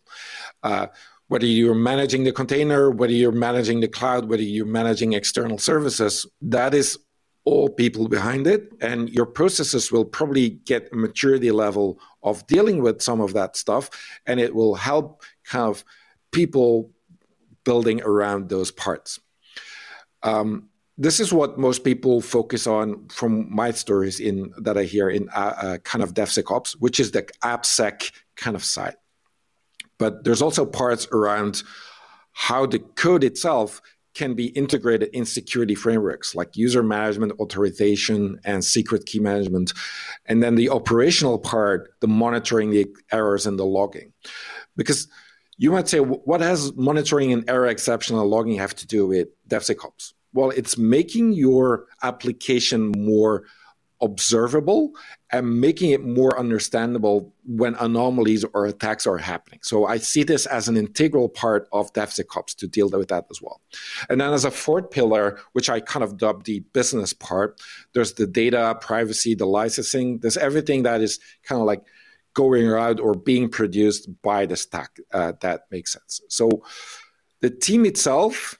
Uh, 0.62 0.86
whether 1.28 1.46
you're 1.46 1.74
managing 1.74 2.24
the 2.24 2.32
container, 2.32 2.90
whether 2.90 3.12
you're 3.12 3.30
managing 3.30 3.80
the 3.80 3.88
cloud, 3.88 4.28
whether 4.28 4.42
you're 4.42 4.66
managing 4.66 5.12
external 5.12 5.58
services, 5.58 6.26
that 6.42 6.74
is 6.74 6.98
all 7.44 7.68
people 7.68 8.08
behind 8.08 8.46
it. 8.46 8.72
And 8.80 9.08
your 9.10 9.26
processes 9.26 9.92
will 9.92 10.04
probably 10.04 10.50
get 10.50 10.88
a 10.92 10.96
maturity 10.96 11.52
level 11.52 12.00
of 12.22 12.44
dealing 12.48 12.82
with 12.82 13.00
some 13.00 13.20
of 13.20 13.32
that 13.34 13.56
stuff. 13.56 13.90
And 14.26 14.40
it 14.40 14.54
will 14.54 14.74
help 14.74 15.22
kind 15.44 15.70
of 15.70 15.84
people 16.32 16.90
building 17.64 18.02
around 18.02 18.48
those 18.48 18.72
parts. 18.72 19.20
Um, 20.22 20.68
this 20.98 21.18
is 21.18 21.32
what 21.32 21.58
most 21.58 21.82
people 21.82 22.20
focus 22.20 22.66
on 22.66 23.08
from 23.08 23.54
my 23.54 23.70
stories 23.70 24.20
in 24.20 24.52
that 24.58 24.76
I 24.76 24.84
hear 24.84 25.08
in 25.08 25.30
uh, 25.30 25.54
uh, 25.56 25.78
kind 25.78 26.02
of 26.02 26.12
DevSecOps, 26.12 26.72
which 26.72 27.00
is 27.00 27.10
the 27.10 27.22
AppSec 27.42 28.12
kind 28.36 28.54
of 28.54 28.62
side. 28.62 28.96
But 29.98 30.24
there's 30.24 30.42
also 30.42 30.66
parts 30.66 31.06
around 31.10 31.62
how 32.32 32.66
the 32.66 32.80
code 32.80 33.24
itself 33.24 33.80
can 34.14 34.34
be 34.34 34.46
integrated 34.48 35.08
in 35.12 35.24
security 35.24 35.74
frameworks 35.74 36.34
like 36.34 36.56
user 36.56 36.82
management, 36.82 37.32
authorization, 37.38 38.40
and 38.44 38.64
secret 38.64 39.06
key 39.06 39.20
management. 39.20 39.72
And 40.26 40.42
then 40.42 40.56
the 40.56 40.68
operational 40.68 41.38
part, 41.38 41.94
the 42.00 42.08
monitoring 42.08 42.70
the 42.70 42.86
errors 43.12 43.46
and 43.46 43.58
the 43.58 43.64
logging. 43.64 44.12
Because 44.76 45.08
you 45.60 45.70
might 45.70 45.88
say, 45.88 45.98
what 45.98 46.40
has 46.40 46.74
monitoring 46.74 47.34
and 47.34 47.48
error 47.48 47.66
exception 47.66 48.16
and 48.16 48.26
logging 48.30 48.56
have 48.56 48.74
to 48.76 48.86
do 48.86 49.06
with 49.06 49.28
DevSecOps? 49.46 50.14
Well, 50.32 50.48
it's 50.50 50.78
making 50.78 51.34
your 51.34 51.84
application 52.02 52.92
more 52.96 53.44
observable 54.00 54.92
and 55.30 55.60
making 55.60 55.90
it 55.90 56.02
more 56.02 56.38
understandable 56.38 57.34
when 57.44 57.74
anomalies 57.74 58.42
or 58.54 58.64
attacks 58.64 59.06
are 59.06 59.18
happening. 59.18 59.60
So 59.62 59.84
I 59.84 59.98
see 59.98 60.22
this 60.22 60.46
as 60.46 60.66
an 60.66 60.78
integral 60.78 61.28
part 61.28 61.68
of 61.72 61.92
DevSecOps 61.92 62.56
to 62.56 62.66
deal 62.66 62.88
with 62.88 63.08
that 63.08 63.26
as 63.30 63.42
well. 63.42 63.60
And 64.08 64.18
then 64.18 64.32
as 64.32 64.46
a 64.46 64.50
fourth 64.50 64.90
pillar, 64.90 65.38
which 65.52 65.68
I 65.68 65.80
kind 65.80 66.02
of 66.02 66.16
dubbed 66.16 66.46
the 66.46 66.60
business 66.72 67.12
part, 67.12 67.60
there's 67.92 68.14
the 68.14 68.26
data, 68.26 68.78
privacy, 68.80 69.34
the 69.34 69.44
licensing. 69.44 70.20
There's 70.20 70.38
everything 70.38 70.84
that 70.84 71.02
is 71.02 71.20
kind 71.44 71.60
of 71.60 71.66
like 71.66 71.82
going 72.34 72.66
around 72.66 73.00
or 73.00 73.14
being 73.14 73.48
produced 73.48 74.08
by 74.22 74.46
the 74.46 74.56
stack. 74.56 74.96
Uh, 75.12 75.32
that 75.40 75.62
makes 75.70 75.92
sense. 75.92 76.20
So 76.28 76.62
the 77.40 77.50
team 77.50 77.84
itself 77.84 78.58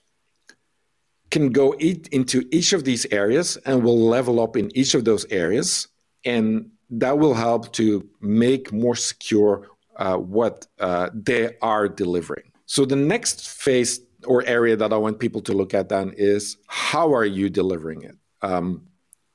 can 1.31 1.51
go 1.51 1.77
eat 1.79 2.09
into 2.09 2.49
each 2.51 2.73
of 2.73 2.85
these 2.85 3.07
areas 3.13 3.57
and 3.65 3.85
will 3.85 3.99
level 3.99 4.41
up 4.41 4.57
in 4.57 4.77
each 4.77 4.95
of 4.95 5.05
those 5.05 5.25
areas. 5.31 5.89
And 6.25 6.71
that 6.91 7.19
will 7.19 7.35
help 7.35 7.73
to 7.75 8.09
make 8.21 8.73
more 8.73 8.97
secure 8.97 9.69
uh, 9.97 10.17
what 10.17 10.67
uh, 10.81 11.11
they 11.15 11.57
are 11.63 11.89
delivering. 11.89 12.51
So 12.67 12.85
the 12.85 12.97
next 12.97 13.49
phase 13.49 14.01
or 14.27 14.45
area 14.45 14.77
that 14.77 14.93
I 14.93 14.97
want 14.97 15.19
people 15.19 15.41
to 15.43 15.53
look 15.53 15.75
at 15.75 15.89
then 15.89 16.13
is 16.17 16.57
how 16.67 17.15
are 17.15 17.25
you 17.25 17.49
delivering 17.49 18.03
it? 18.03 18.17
Um, 18.43 18.87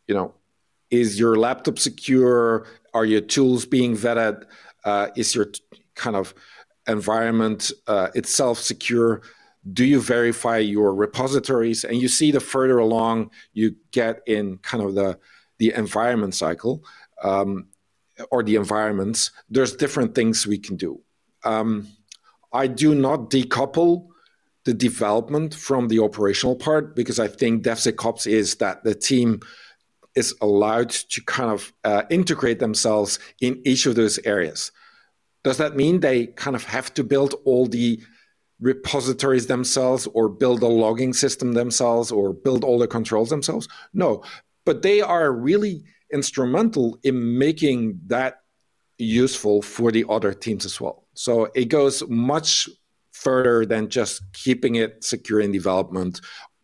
you 0.08 0.16
know, 0.16 0.34
is 0.96 1.20
your 1.20 1.36
laptop 1.36 1.78
secure? 1.80 2.66
Are 2.94 3.06
your 3.06 3.22
tools 3.22 3.66
being 3.66 3.96
vetted? 3.96 4.46
Uh, 4.84 5.08
is 5.16 5.36
your 5.36 5.46
t- 5.46 5.62
kind 5.96 6.16
of 6.16 6.34
environment 6.88 7.72
uh, 7.88 8.10
itself 8.16 8.60
secure? 8.60 9.22
do 9.74 9.84
you 9.84 10.00
verify 10.00 10.58
your 10.58 10.94
repositories 10.94 11.84
and 11.84 12.00
you 12.00 12.08
see 12.08 12.32
the 12.32 12.40
further 12.40 12.78
along 12.78 13.32
you 13.54 13.76
get 13.92 14.22
in 14.28 14.58
kind 14.60 14.84
of 14.84 14.96
the 14.96 15.18
the 15.58 15.74
environment 15.76 16.36
cycle 16.36 16.84
um, 17.24 17.68
or 18.32 18.44
the 18.44 18.56
environments 18.56 19.32
there's 19.50 19.76
different 19.76 20.14
things 20.14 20.46
we 20.46 20.58
can 20.58 20.76
do 20.76 21.02
um, 21.44 21.88
i 22.54 22.68
do 22.68 22.94
not 22.94 23.32
decouple 23.32 24.08
the 24.66 24.74
development 24.74 25.54
from 25.54 25.88
the 25.88 26.00
operational 26.00 26.56
part 26.56 26.96
because 26.96 27.20
i 27.20 27.28
think 27.28 27.64
devsecops 27.64 28.28
is 28.28 28.56
that 28.56 28.84
the 28.84 28.94
team 28.94 29.40
is 30.16 30.34
allowed 30.42 30.90
to 30.90 31.22
kind 31.26 31.52
of 31.52 31.74
uh, 31.84 32.04
integrate 32.10 32.60
themselves 32.60 33.20
in 33.42 33.62
each 33.66 33.86
of 33.86 33.96
those 33.96 34.18
areas 34.26 34.72
does 35.46 35.58
that 35.58 35.76
mean 35.76 36.00
they 36.00 36.26
kind 36.26 36.56
of 36.56 36.64
have 36.64 36.92
to 36.96 37.04
build 37.04 37.36
all 37.46 37.68
the 37.68 38.02
repositories 38.60 39.46
themselves 39.46 40.08
or 40.08 40.28
build 40.28 40.64
a 40.64 40.68
logging 40.68 41.14
system 41.14 41.54
themselves 41.54 42.12
or 42.12 42.34
build 42.34 42.64
all 42.64 42.80
the 42.80 42.88
controls 42.88 43.30
themselves. 43.30 43.68
No, 43.94 44.24
but 44.66 44.82
they 44.82 45.02
are 45.02 45.32
really 45.32 45.84
instrumental 46.12 46.98
in 47.04 47.38
making 47.38 48.00
that 48.08 48.42
useful 48.98 49.62
for 49.62 49.92
the 49.92 50.04
other 50.10 50.34
teams 50.34 50.66
as 50.66 50.82
well. 50.82 51.06
So 51.14 51.50
it 51.54 51.66
goes 51.66 52.02
much 52.10 52.68
further 53.12 53.68
than 53.68 53.90
just 53.90 54.24
keeping 54.34 54.76
it 54.76 55.04
secure 55.04 55.42
in 55.42 55.52
development. 55.52 56.22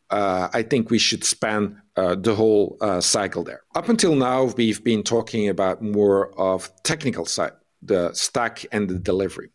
Uh, 0.09 0.49
I 0.53 0.63
think 0.63 0.89
we 0.89 0.97
should 0.97 1.23
span 1.23 1.81
uh, 1.97 2.15
the 2.15 2.36
whole 2.36 2.77
uh, 2.82 3.01
cycle 3.01 3.43
there. 3.43 3.62
Up 3.75 3.89
until 3.89 4.15
now, 4.15 4.45
we've 4.58 4.84
been 4.84 5.04
talking 5.04 5.49
about 5.49 5.82
more 5.82 6.32
of 6.39 6.71
technical 6.84 7.25
side, 7.25 7.51
the 7.82 8.13
stack 8.13 8.65
and 8.71 8.89
the 8.89 8.99
delivery. 8.99 9.49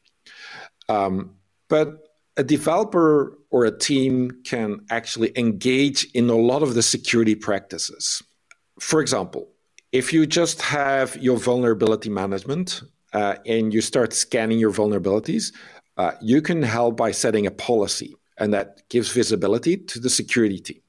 Um, 0.89 1.37
but 1.69 2.07
a 2.37 2.45
developer 2.45 3.39
or 3.51 3.65
a 3.65 3.77
team 3.77 4.43
can 4.45 4.81
actually 4.91 5.33
engage 5.37 6.05
in 6.13 6.29
a 6.29 6.37
lot 6.37 6.63
of 6.63 6.75
the 6.75 6.83
security 6.83 7.35
practices. 7.35 8.23
For 8.79 9.01
example, 9.01 9.49
if 9.93 10.13
you 10.13 10.27
just 10.27 10.61
have 10.61 11.17
your 11.17 11.39
vulnerability 11.39 12.11
management 12.11 12.83
uh, 13.15 13.37
and 13.47 13.73
you 13.73 13.81
start 13.81 14.13
scanning 14.13 14.59
your 14.59 14.73
vulnerabilities, 14.73 15.55
uh, 15.97 16.13
you 16.21 16.43
can 16.43 16.63
help 16.63 16.99
by 16.99 17.11
setting 17.11 17.47
a 17.47 17.51
policy, 17.51 18.15
and 18.37 18.53
that 18.53 18.87
gives 18.91 19.11
visibility 19.11 19.79
to 19.79 19.99
the 19.99 20.11
security 20.11 20.59
team. 20.59 20.81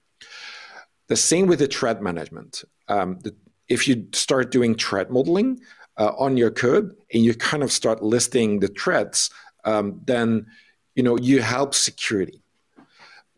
The 1.08 1.16
same 1.16 1.48
with 1.48 1.60
the 1.60 1.68
threat 1.68 2.02
management. 2.02 2.64
Um, 2.88 3.20
the, 3.20 3.36
if 3.68 3.88
you 3.88 4.08
start 4.14 4.52
doing 4.52 4.76
threat 4.76 5.12
modeling 5.12 5.60
uh, 5.98 6.12
on 6.18 6.38
your 6.38 6.52
code 6.52 6.96
and 7.14 7.24
you 7.24 7.34
kind 7.34 7.64
of 7.64 7.72
start 7.72 8.04
listing 8.04 8.60
the 8.60 8.68
threats, 8.68 9.30
um, 9.66 10.02
then 10.06 10.48
you 10.96 11.04
know 11.04 11.18
you 11.18 11.42
help 11.42 11.76
security. 11.76 12.42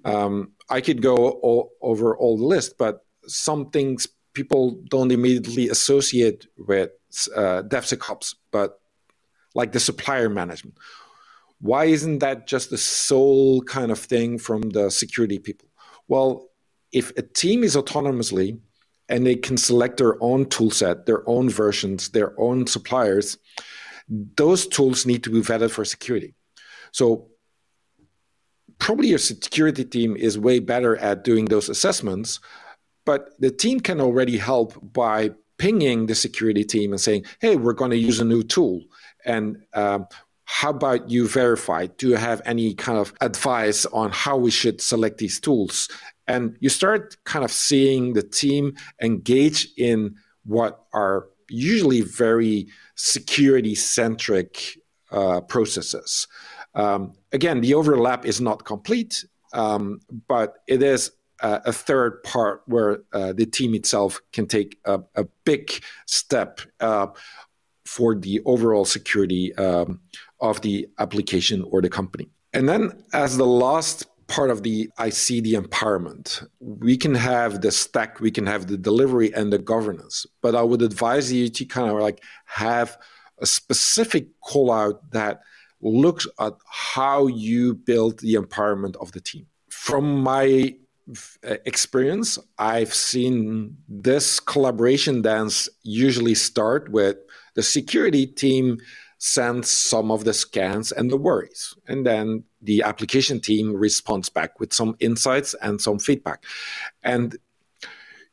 Um, 0.05 0.53
i 0.69 0.79
could 0.79 1.01
go 1.01 1.29
all, 1.29 1.71
over 1.82 2.15
all 2.15 2.38
the 2.38 2.45
list 2.45 2.77
but 2.77 3.03
some 3.27 3.69
things 3.69 4.08
people 4.34 4.79
don't 4.89 5.12
immediately 5.12 5.67
associate 5.67 6.47
with 6.58 6.91
uh, 7.36 7.63
devsecops 7.63 8.36
but 8.51 8.79
like 9.55 9.71
the 9.71 9.79
supplier 9.79 10.29
management. 10.29 10.77
Why 11.60 11.86
isn't 11.86 12.19
that 12.19 12.47
just 12.47 12.69
the 12.69 12.77
sole 12.77 13.62
kind 13.63 13.91
of 13.91 13.99
thing 13.99 14.38
from 14.38 14.62
the 14.69 14.89
security 14.89 15.39
people? 15.39 15.67
Well 16.08 16.48
if 16.91 17.12
a 17.17 17.21
team 17.21 17.63
is 17.63 17.75
autonomously 17.75 18.60
and 19.08 19.25
they 19.25 19.36
can 19.36 19.58
select 19.58 19.97
their 19.97 20.21
own 20.23 20.45
toolset 20.45 21.06
their 21.06 21.28
own 21.30 21.49
versions 21.49 22.10
their 22.10 22.39
own 22.39 22.67
suppliers 22.67 23.38
those 24.36 24.67
tools 24.67 25.06
need 25.06 25.23
to 25.23 25.30
be 25.30 25.41
vetted 25.41 25.71
for 25.71 25.86
security 25.86 26.34
so 26.91 27.30
probably 28.80 29.10
your 29.10 29.19
security 29.19 29.86
team 29.86 30.15
is 30.15 30.39
way 30.39 30.60
better 30.60 30.97
at 30.97 31.23
doing 31.23 31.45
those 31.45 31.69
assessments, 31.69 32.39
but 33.06 33.30
the 33.39 33.52
team 33.52 33.80
can 33.80 34.02
already 34.02 34.38
help 34.38 34.73
by 34.93 35.32
pinging 35.58 36.06
the 36.06 36.15
security 36.15 36.63
team 36.63 36.91
and 36.91 37.02
saying, 37.02 37.25
hey, 37.41 37.58
we're 37.58 37.73
going 37.73 37.91
to 37.91 37.97
use 37.97 38.19
a 38.19 38.25
new 38.25 38.41
tool. 38.41 38.82
And 39.25 39.58
um, 39.73 40.08
how 40.45 40.69
about 40.69 41.10
you 41.10 41.28
verify? 41.28 41.88
Do 41.88 42.10
you 42.10 42.15
have 42.15 42.41
any 42.45 42.73
kind 42.73 42.97
of 42.97 43.13
advice 43.19 43.86
on 43.88 44.12
how 44.12 44.38
we 44.38 44.52
should 44.52 44.82
select 44.82 45.17
these 45.17 45.39
tools? 45.39 45.89
And 46.30 46.56
you 46.60 46.70
start 46.70 47.18
kind 47.26 47.44
of 47.44 47.52
seeing 47.52 48.13
the 48.13 48.22
team 48.22 48.76
engage 49.02 49.68
in 49.78 50.15
what 50.46 50.86
are 50.94 51.28
usually 51.50 52.02
very 52.02 52.68
security 52.96 53.74
centric 53.74 54.78
uh, 55.12 55.42
processes. 55.42 56.28
Um, 56.76 57.13
again, 57.32 57.62
the 57.62 57.74
overlap 57.74 58.26
is 58.26 58.39
not 58.39 58.63
complete, 58.63 59.26
um, 59.54 60.00
but 60.28 60.58
it 60.68 60.84
is 60.84 61.12
a 61.42 61.72
third 61.72 62.22
part 62.24 62.62
where 62.65 63.00
uh, 63.13 63.32
the 63.32 63.46
team 63.46 63.74
itself 63.74 64.20
can 64.34 64.46
take 64.46 64.78
a, 64.86 65.00
a 65.15 65.24
big 65.46 65.82
step 66.06 66.60
for 67.86 68.13
the 68.13 68.42
overall 68.46 68.86
security 68.86 69.56
um, 69.56 70.00
of 70.42 70.62
the 70.62 70.88
application 71.00 71.63
or 71.72 71.82
the 71.82 71.89
company. 71.89 72.30
And 72.54 72.68
then, 72.68 73.04
as 73.13 73.38
the 73.38 73.48
last 73.48 74.06
part 74.30 74.52
of 74.52 74.63
the 74.63 74.89
I 74.98 75.10
see 75.10 75.42
the 75.42 75.56
empowerment. 75.56 76.48
We 76.60 76.96
can 76.96 77.15
have 77.15 77.62
the 77.62 77.72
stack, 77.72 78.22
we 78.22 78.32
can 78.32 78.46
have 78.46 78.68
the 78.68 78.78
delivery 78.78 79.34
and 79.34 79.52
the 79.52 79.58
governance, 79.58 80.26
but 80.42 80.56
I 80.56 80.62
would 80.62 80.82
advise 80.82 81.34
you 81.34 81.50
to 81.50 81.65
kind 81.65 81.92
of 81.92 82.00
like 82.00 82.24
have 82.46 82.98
a 83.39 83.46
specific 83.46 84.28
call 84.42 84.72
out 84.72 85.12
that 85.12 85.42
looks 85.82 86.28
at 86.39 86.54
how 86.65 87.28
you 87.28 87.74
build 87.74 88.20
the 88.20 88.36
empowerment 88.36 88.96
of 88.98 89.12
the 89.12 89.20
team. 89.22 89.48
From 89.70 90.22
my 90.22 90.76
uh, 91.44 91.56
experience, 91.65 92.38
I've 92.58 92.94
seen 92.94 93.78
this 93.88 94.39
collaboration 94.39 95.22
dance 95.22 95.68
usually 95.84 96.36
start 96.36 96.92
with 96.92 97.18
the 97.56 97.63
security 97.63 98.28
team 98.28 98.78
sends 99.18 99.70
some 99.70 100.12
of 100.12 100.24
the 100.24 100.34
scans 100.34 100.92
and 100.92 101.12
the 101.12 101.18
worries. 101.18 101.74
And 101.88 102.06
then 102.06 102.44
the 102.62 102.84
application 102.84 103.39
team 103.39 103.76
responds 103.76 104.30
back 104.30 104.60
with 104.60 104.74
some 104.74 104.95
insights 105.00 105.56
and 105.62 105.80
some 105.80 106.00
feedback. 106.00 106.43
And 107.04 107.38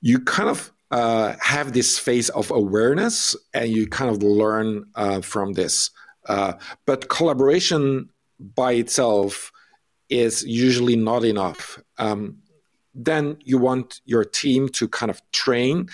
you 0.00 0.20
kind 0.20 0.48
of 0.48 0.72
uh, 0.90 1.34
have 1.40 1.72
this 1.72 1.98
phase 1.98 2.28
of 2.30 2.50
awareness 2.50 3.36
and 3.54 3.70
you 3.70 3.86
kind 3.86 4.10
of 4.10 4.22
learn 4.22 4.86
uh, 4.94 5.20
from 5.20 5.52
this. 5.54 5.90
Uh, 6.26 6.54
but 6.86 7.08
collaboration 7.08 8.08
by 8.54 8.72
itself 8.72 9.52
is 10.08 10.44
usually 10.44 10.96
not 10.96 11.24
enough. 11.24 11.80
Um, 11.98 12.38
then 12.94 13.36
you 13.44 13.58
want 13.58 14.00
your 14.04 14.24
team 14.24 14.68
to 14.70 14.88
kind 14.88 15.10
of 15.10 15.20
train 15.32 15.88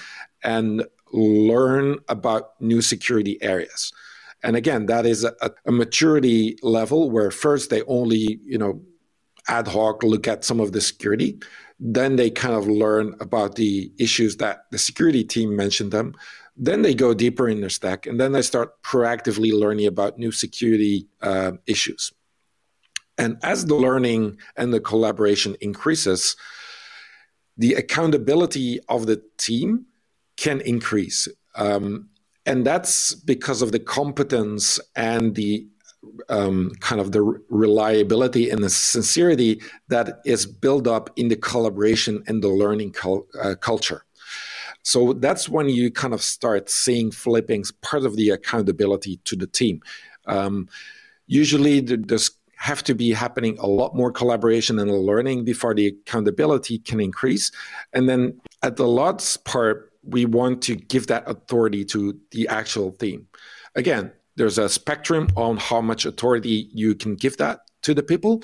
and 0.45 0.85
learn 1.13 1.99
about 2.09 2.61
new 2.61 2.81
security 2.81 3.43
areas. 3.43 3.93
And 4.43 4.57
again, 4.57 4.87
that 4.87 5.07
is 5.07 5.25
a, 5.25 5.35
a, 5.67 5.73
maturity 5.73 6.57
level 6.63 7.11
where 7.11 7.31
first 7.31 7.71
they 7.71 7.83
only, 7.83 8.41
you 8.45 8.59
know, 8.59 8.83
ad 9.49 9.69
hoc 9.69 10.03
look 10.03 10.27
at 10.27 10.45
some 10.45 10.61
of 10.61 10.73
the 10.73 10.81
security. 10.81 11.39
Then 11.79 12.17
they 12.17 12.31
kind 12.31 12.55
of 12.55 12.67
learn 12.67 13.15
about 13.21 13.55
the 13.55 13.93
issues 13.99 14.37
that 14.39 14.65
the 14.71 14.79
security 14.79 15.25
team 15.25 15.57
mentioned 15.57 15.93
them. 15.93 16.15
Then 16.57 16.83
they 16.83 16.95
go 16.95 17.15
deeper 17.15 17.49
in 17.49 17.61
their 17.61 17.71
stack, 17.71 18.07
and 18.07 18.21
then 18.21 18.33
they 18.33 18.43
start 18.43 18.83
proactively 18.83 19.53
learning 19.53 19.87
about 19.87 20.19
new 20.19 20.33
security 20.33 21.09
uh, 21.23 21.53
issues. 21.67 22.13
And 23.19 23.39
as 23.43 23.67
the 23.67 23.75
learning 23.75 24.39
and 24.57 24.73
the 24.73 24.81
collaboration 24.81 25.57
increases, 25.61 26.37
the 27.57 27.75
accountability 27.75 28.81
of 28.89 29.07
the 29.07 29.23
team 29.39 29.87
can 30.37 30.61
increase. 30.61 31.29
Um, 31.55 32.09
and 32.47 32.67
that's 32.67 33.15
because 33.15 33.63
of 33.63 33.73
the 33.73 33.79
competence 33.79 34.81
and 34.97 35.35
the 35.35 35.67
um, 36.29 36.73
kind 36.81 37.01
of 37.01 37.13
the 37.13 37.23
reliability 37.49 38.51
and 38.51 38.63
the 38.63 38.71
sincerity 38.71 39.61
that 39.89 40.21
is 40.25 40.47
built 40.47 40.87
up 40.87 41.11
in 41.17 41.29
the 41.29 41.37
collaboration 41.37 42.23
and 42.27 42.43
the 42.43 42.49
learning 42.49 42.95
uh, 43.41 43.55
culture. 43.61 44.05
So 44.83 45.13
that's 45.13 45.49
when 45.49 45.69
you 45.69 45.93
kind 45.93 46.13
of 46.13 46.23
start 46.23 46.69
seeing 46.69 47.13
flippings 47.13 47.71
part 47.71 48.05
of 48.05 48.17
the 48.17 48.31
accountability 48.31 49.21
to 49.25 49.37
the 49.37 49.47
team. 49.47 49.81
Um, 50.27 50.69
usually, 51.27 51.81
there's 51.81 52.31
have 52.57 52.85
to 52.85 52.95
be 52.95 53.13
happening 53.13 53.59
a 53.59 53.67
lot 53.67 53.97
more 53.97 54.13
collaboration 54.13 54.79
and 54.79 54.89
learning 54.89 55.45
before 55.45 55.75
the 55.75 55.89
accountability 55.89 56.79
can 56.79 57.01
increase. 57.01 57.51
And 57.93 58.09
then 58.09 58.41
at 58.63 58.77
the 58.77 58.87
lots 58.87 59.37
part, 59.37 59.92
we 60.05 60.25
want 60.25 60.63
to 60.63 60.77
give 60.77 61.07
that 61.09 61.29
authority 61.29 61.85
to 61.87 62.19
the 62.31 62.49
actual 62.49 62.93
team. 62.93 63.27
Again, 63.75 64.13
there's 64.37 64.59
a 64.59 64.69
spectrum 64.69 65.29
on 65.37 65.57
how 65.57 65.81
much 65.81 66.07
authority 66.07 66.69
you 66.73 66.95
can 66.95 67.15
give 67.15 67.37
that 67.37 67.61
to 67.83 67.95
the 67.95 68.03
people. 68.03 68.43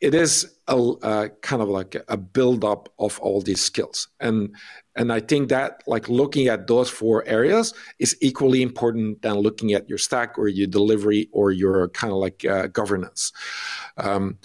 It 0.00 0.14
is 0.14 0.58
a, 0.68 0.76
a 0.76 1.30
kind 1.40 1.62
of 1.62 1.68
like 1.68 1.96
a 2.08 2.16
build 2.16 2.64
up 2.64 2.90
of 2.98 3.18
all 3.20 3.40
these 3.40 3.62
skills, 3.62 4.08
and 4.20 4.54
and 4.96 5.10
I 5.12 5.20
think 5.20 5.48
that 5.48 5.82
like 5.86 6.08
looking 6.08 6.48
at 6.48 6.66
those 6.66 6.90
four 6.90 7.24
areas 7.26 7.72
is 7.98 8.16
equally 8.20 8.60
important 8.60 9.22
than 9.22 9.34
looking 9.34 9.72
at 9.72 9.88
your 9.88 9.98
stack 9.98 10.38
or 10.38 10.48
your 10.48 10.66
delivery 10.66 11.28
or 11.32 11.52
your 11.52 11.88
kind 11.88 12.12
of 12.12 12.18
like 12.18 12.44
uh, 12.44 12.66
governance. 12.66 13.32
Um, 13.96 14.38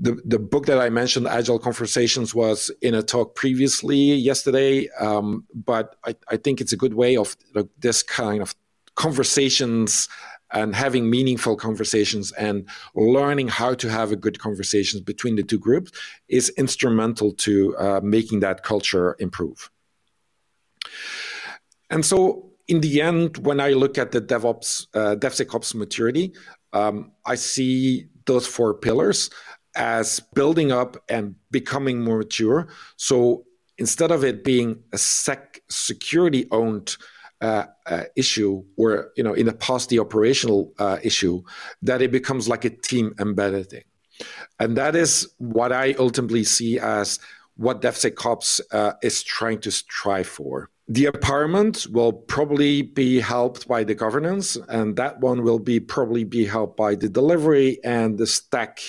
the, 0.00 0.20
the 0.24 0.38
book 0.38 0.66
that 0.66 0.78
I 0.78 0.90
mentioned, 0.90 1.26
Agile 1.26 1.58
Conversations, 1.58 2.34
was 2.34 2.70
in 2.82 2.94
a 2.94 3.02
talk 3.02 3.34
previously 3.34 3.96
yesterday, 4.14 4.88
um, 5.00 5.44
but 5.54 5.96
I, 6.04 6.14
I, 6.28 6.36
think 6.36 6.60
it's 6.60 6.72
a 6.72 6.76
good 6.76 6.94
way 6.94 7.16
of 7.16 7.36
this 7.78 8.02
kind 8.02 8.40
of 8.40 8.54
conversations 8.94 10.08
and 10.52 10.74
having 10.74 11.10
meaningful 11.10 11.56
conversations 11.56 12.32
and 12.32 12.68
learning 12.94 13.48
how 13.48 13.74
to 13.74 13.88
have 13.88 14.12
a 14.12 14.16
good 14.16 14.38
conversations 14.38 15.02
between 15.02 15.36
the 15.36 15.42
two 15.42 15.58
groups 15.58 15.90
is 16.28 16.48
instrumental 16.50 17.32
to 17.32 17.76
uh, 17.76 18.00
making 18.02 18.40
that 18.40 18.62
culture 18.62 19.16
improve. 19.18 19.70
And 21.90 22.04
so, 22.04 22.50
in 22.66 22.80
the 22.80 23.00
end, 23.00 23.38
when 23.38 23.60
I 23.60 23.70
look 23.70 23.98
at 23.98 24.12
the 24.12 24.20
DevOps, 24.20 24.86
uh, 24.94 25.16
DevSecOps 25.16 25.74
maturity, 25.74 26.34
um, 26.72 27.12
I 27.24 27.34
see 27.34 28.08
those 28.26 28.46
four 28.46 28.74
pillars 28.74 29.30
as 29.76 30.20
building 30.34 30.72
up 30.72 30.96
and 31.08 31.34
becoming 31.50 32.02
more 32.02 32.18
mature. 32.18 32.68
So 32.96 33.44
instead 33.78 34.10
of 34.10 34.24
it 34.24 34.44
being 34.44 34.82
a 34.92 34.98
sec 34.98 35.62
security 35.68 36.46
owned 36.50 36.96
uh, 37.40 37.66
uh, 37.86 38.04
issue 38.16 38.64
or 38.76 39.12
you 39.16 39.22
know 39.22 39.32
in 39.32 39.46
the 39.46 39.52
past 39.52 39.88
the 39.90 39.98
operational 40.00 40.72
uh, 40.78 40.98
issue 41.02 41.40
that 41.82 42.02
it 42.02 42.10
becomes 42.10 42.48
like 42.48 42.64
a 42.64 42.70
team 42.70 43.14
embedded 43.20 43.70
thing 43.70 43.84
and 44.58 44.76
that 44.76 44.96
is 44.96 45.32
what 45.38 45.72
i 45.72 45.92
ultimately 46.00 46.42
see 46.42 46.80
as 46.80 47.20
what 47.56 47.80
devsecops 47.80 48.60
uh, 48.72 48.92
is 49.02 49.22
trying 49.22 49.60
to 49.60 49.70
strive 49.70 50.26
for 50.26 50.68
the 50.88 51.04
empowerment 51.04 51.86
will 51.92 52.12
probably 52.12 52.82
be 52.82 53.20
helped 53.20 53.68
by 53.68 53.84
the 53.84 53.94
governance 53.94 54.56
and 54.68 54.96
that 54.96 55.20
one 55.20 55.44
will 55.44 55.60
be 55.60 55.78
probably 55.78 56.24
be 56.24 56.44
helped 56.44 56.76
by 56.76 56.96
the 56.96 57.08
delivery 57.08 57.78
and 57.84 58.18
the 58.18 58.26
stack 58.26 58.80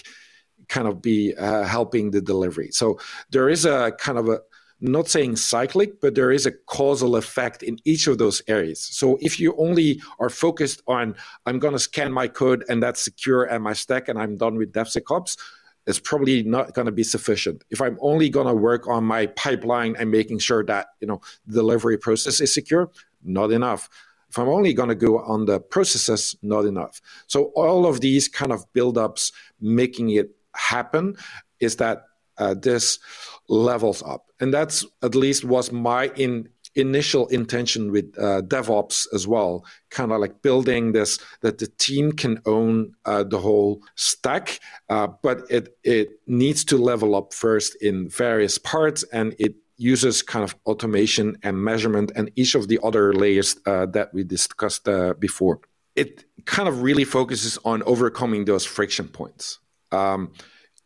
kind 0.70 0.88
of 0.88 1.02
be 1.02 1.36
uh, 1.36 1.64
helping 1.64 2.12
the 2.12 2.22
delivery. 2.22 2.70
So 2.72 3.00
there 3.32 3.50
is 3.50 3.66
a 3.66 3.92
kind 4.00 4.18
of 4.18 4.30
a 4.30 4.40
not 4.82 5.10
saying 5.10 5.36
cyclic, 5.36 6.00
but 6.00 6.16
there 6.16 6.32
is 6.32 6.46
a 6.46 6.52
causal 6.52 7.18
effect 7.18 7.64
in 7.64 7.78
each 7.84 8.08
of 8.08 8.18
those 8.18 8.42
areas. 8.48 8.82
So 8.82 9.18
if 9.20 9.40
you 9.40 9.54
only 9.58 10.02
are 10.20 10.30
focused 10.30 10.82
on, 10.88 11.16
I'm 11.46 11.60
going 11.60 11.74
to 11.74 11.80
scan 11.80 12.14
my 12.14 12.28
code 12.28 12.64
and 12.70 12.82
that's 12.82 13.02
secure 13.02 13.44
and 13.44 13.64
my 13.64 13.74
stack 13.74 14.08
and 14.08 14.18
I'm 14.18 14.38
done 14.38 14.56
with 14.56 14.72
DevSecOps, 14.72 15.38
it's 15.86 16.00
probably 16.00 16.44
not 16.44 16.74
going 16.74 16.86
to 16.86 16.92
be 16.92 17.04
sufficient. 17.04 17.64
If 17.72 17.82
I'm 17.82 17.98
only 18.00 18.30
going 18.30 18.48
to 18.48 18.54
work 18.54 18.88
on 18.88 19.04
my 19.04 19.26
pipeline 19.26 19.96
and 19.98 20.12
making 20.12 20.40
sure 20.40 20.64
that 20.66 20.88
you 21.02 21.08
know 21.08 21.20
delivery 21.48 21.98
process 21.98 22.40
is 22.40 22.54
secure, 22.54 22.92
not 23.24 23.52
enough. 23.52 23.90
If 24.30 24.38
I'm 24.38 24.50
only 24.50 24.74
going 24.74 24.90
to 24.90 24.96
go 24.96 25.18
on 25.18 25.46
the 25.46 25.60
processes, 25.60 26.36
not 26.44 26.66
enough. 26.66 27.02
So 27.26 27.46
all 27.56 27.88
of 27.88 28.02
these 28.02 28.28
kind 28.28 28.52
of 28.52 28.72
buildups, 28.74 29.32
making 29.60 30.12
it 30.12 30.30
happen 30.60 31.16
is 31.60 31.78
that 31.78 32.04
uh, 32.38 32.54
this 32.54 33.00
levels 33.48 34.02
up. 34.04 34.28
And 34.40 34.54
that's 34.54 34.86
at 35.04 35.16
least 35.16 35.44
was 35.44 35.72
my 35.72 36.12
in 36.16 36.50
initial 36.76 37.28
intention 37.28 37.92
with 37.92 38.14
uh, 38.18 38.42
DevOps 38.42 39.08
as 39.14 39.28
well, 39.28 39.66
kind 39.90 40.12
of 40.12 40.20
like 40.20 40.42
building 40.42 40.92
this 40.92 41.20
that 41.42 41.58
the 41.58 41.68
team 41.68 42.12
can 42.12 42.42
own 42.46 42.94
uh, 43.06 43.24
the 43.24 43.40
whole 43.40 43.82
stack, 43.96 44.60
uh, 44.90 45.08
but 45.22 45.42
it 45.50 45.78
it 45.84 46.10
needs 46.28 46.64
to 46.66 46.78
level 46.78 47.16
up 47.16 47.34
first 47.34 47.76
in 47.82 48.10
various 48.10 48.58
parts, 48.58 49.04
and 49.12 49.36
it 49.40 49.56
uses 49.78 50.22
kind 50.22 50.44
of 50.44 50.56
automation 50.66 51.38
and 51.42 51.64
measurement 51.64 52.12
and 52.16 52.30
each 52.36 52.54
of 52.54 52.68
the 52.68 52.80
other 52.84 53.14
layers 53.14 53.56
uh, 53.66 53.86
that 53.86 54.14
we 54.14 54.24
discussed 54.24 54.88
uh, 54.88 55.14
before. 55.20 55.60
It 55.96 56.26
kind 56.46 56.68
of 56.70 56.82
really 56.82 57.06
focuses 57.06 57.58
on 57.66 57.82
overcoming 57.84 58.46
those 58.46 58.66
friction 58.66 59.08
points. 59.08 59.60
Um, 59.92 60.32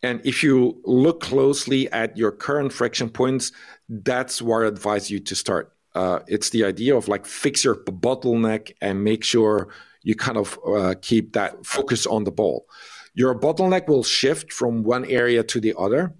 and 0.01 0.19
if 0.25 0.43
you 0.43 0.81
look 0.83 1.21
closely 1.21 1.89
at 1.91 2.17
your 2.17 2.31
current 2.31 2.73
friction 2.73 3.09
points, 3.09 3.51
that's 3.87 4.41
where 4.41 4.65
I 4.65 4.67
advise 4.67 5.09
you 5.09 5.19
to 5.21 5.35
start. 5.35 5.73
Uh, 5.95 6.19
it's 6.27 6.49
the 6.49 6.65
idea 6.65 6.95
of 6.95 7.07
like 7.07 7.25
fix 7.25 7.63
your 7.63 7.75
bottleneck 7.75 8.73
and 8.81 9.03
make 9.03 9.23
sure 9.23 9.69
you 10.01 10.15
kind 10.15 10.37
of 10.37 10.59
uh, 10.67 10.95
keep 11.01 11.33
that 11.33 11.65
focus 11.65 12.05
on 12.05 12.25
the 12.25 12.31
ball. 12.31 12.65
Your 13.13 13.37
bottleneck 13.39 13.87
will 13.87 14.03
shift 14.03 14.51
from 14.51 14.83
one 14.83 15.05
area 15.05 15.43
to 15.43 15.61
the 15.61 15.73
other, 15.77 16.13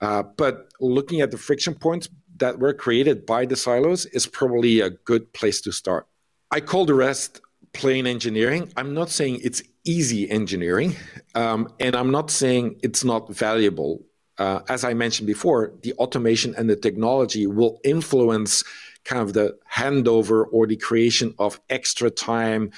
uh, 0.00 0.24
but 0.36 0.68
looking 0.80 1.20
at 1.20 1.30
the 1.30 1.38
friction 1.38 1.74
points 1.74 2.08
that 2.36 2.58
were 2.58 2.74
created 2.74 3.24
by 3.24 3.46
the 3.46 3.56
silos 3.56 4.04
is 4.06 4.26
probably 4.26 4.80
a 4.80 4.90
good 4.90 5.32
place 5.32 5.60
to 5.62 5.72
start. 5.72 6.06
I 6.50 6.60
call 6.60 6.84
the 6.84 6.94
rest 6.94 7.40
plain 7.72 8.06
engineering. 8.06 8.72
I'm 8.76 8.94
not 8.94 9.10
saying 9.10 9.40
it's 9.42 9.62
easy 9.84 10.30
engineering, 10.30 10.96
um, 11.34 11.68
and 11.80 11.94
I'm 11.94 12.10
not 12.10 12.30
saying 12.30 12.80
it's 12.82 13.04
not 13.04 13.32
valuable. 13.32 14.02
Uh, 14.38 14.60
as 14.68 14.84
I 14.84 14.94
mentioned 14.94 15.26
before, 15.26 15.72
the 15.82 15.92
automation 15.94 16.54
and 16.56 16.68
the 16.68 16.76
technology 16.76 17.46
will 17.46 17.80
influence 17.84 18.64
kind 19.04 19.22
of 19.22 19.32
the 19.32 19.56
handover 19.70 20.46
or 20.50 20.66
the 20.66 20.76
creation 20.76 21.34
of 21.38 21.60
extra 21.70 22.10
time 22.10 22.70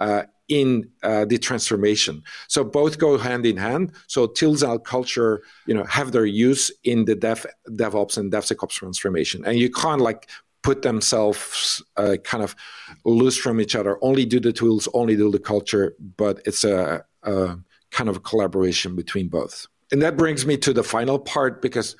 uh, 0.00 0.24
in 0.48 0.90
uh, 1.02 1.24
the 1.24 1.38
transformation. 1.38 2.22
So 2.48 2.64
both 2.64 2.98
go 2.98 3.16
hand 3.16 3.46
in 3.46 3.56
hand. 3.56 3.92
So 4.06 4.26
tools 4.26 4.62
and 4.62 4.84
culture, 4.84 5.42
you 5.66 5.74
know, 5.74 5.84
have 5.84 6.12
their 6.12 6.26
use 6.26 6.70
in 6.84 7.04
the 7.04 7.14
dev, 7.14 7.46
DevOps 7.70 8.18
and 8.18 8.32
DevSecOps 8.32 8.70
transformation, 8.70 9.44
and 9.44 9.58
you 9.58 9.70
can't 9.70 10.00
like 10.00 10.28
put 10.64 10.82
themselves 10.82 11.82
uh, 11.96 12.16
kind 12.24 12.42
of 12.42 12.56
loose 13.04 13.36
from 13.36 13.60
each 13.60 13.76
other, 13.76 13.98
only 14.02 14.24
do 14.24 14.40
the 14.40 14.52
tools, 14.52 14.88
only 14.94 15.14
do 15.14 15.30
the 15.30 15.38
culture, 15.38 15.94
but 16.16 16.40
it's 16.46 16.64
a, 16.64 17.04
a 17.22 17.56
kind 17.92 18.08
of 18.08 18.16
a 18.16 18.20
collaboration 18.20 18.96
between 18.96 19.28
both. 19.28 19.68
And 19.92 20.02
that 20.02 20.16
brings 20.16 20.44
me 20.46 20.56
to 20.56 20.72
the 20.72 20.82
final 20.82 21.18
part 21.18 21.60
because 21.60 21.94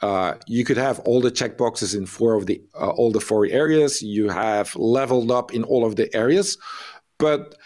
uh, 0.00 0.34
you 0.46 0.64
could 0.64 0.76
have 0.76 1.00
all 1.00 1.20
the 1.20 1.30
checkboxes 1.30 1.96
in 1.96 2.06
four 2.06 2.34
of 2.34 2.46
the 2.46 2.62
uh, 2.80 2.90
all 2.90 3.10
the 3.10 3.20
four 3.20 3.46
areas. 3.46 4.00
You 4.00 4.28
have 4.28 4.74
leveled 4.76 5.30
up 5.30 5.52
in 5.52 5.64
all 5.64 5.84
of 5.84 5.96
the 5.96 6.14
areas, 6.14 6.56
but 7.18 7.56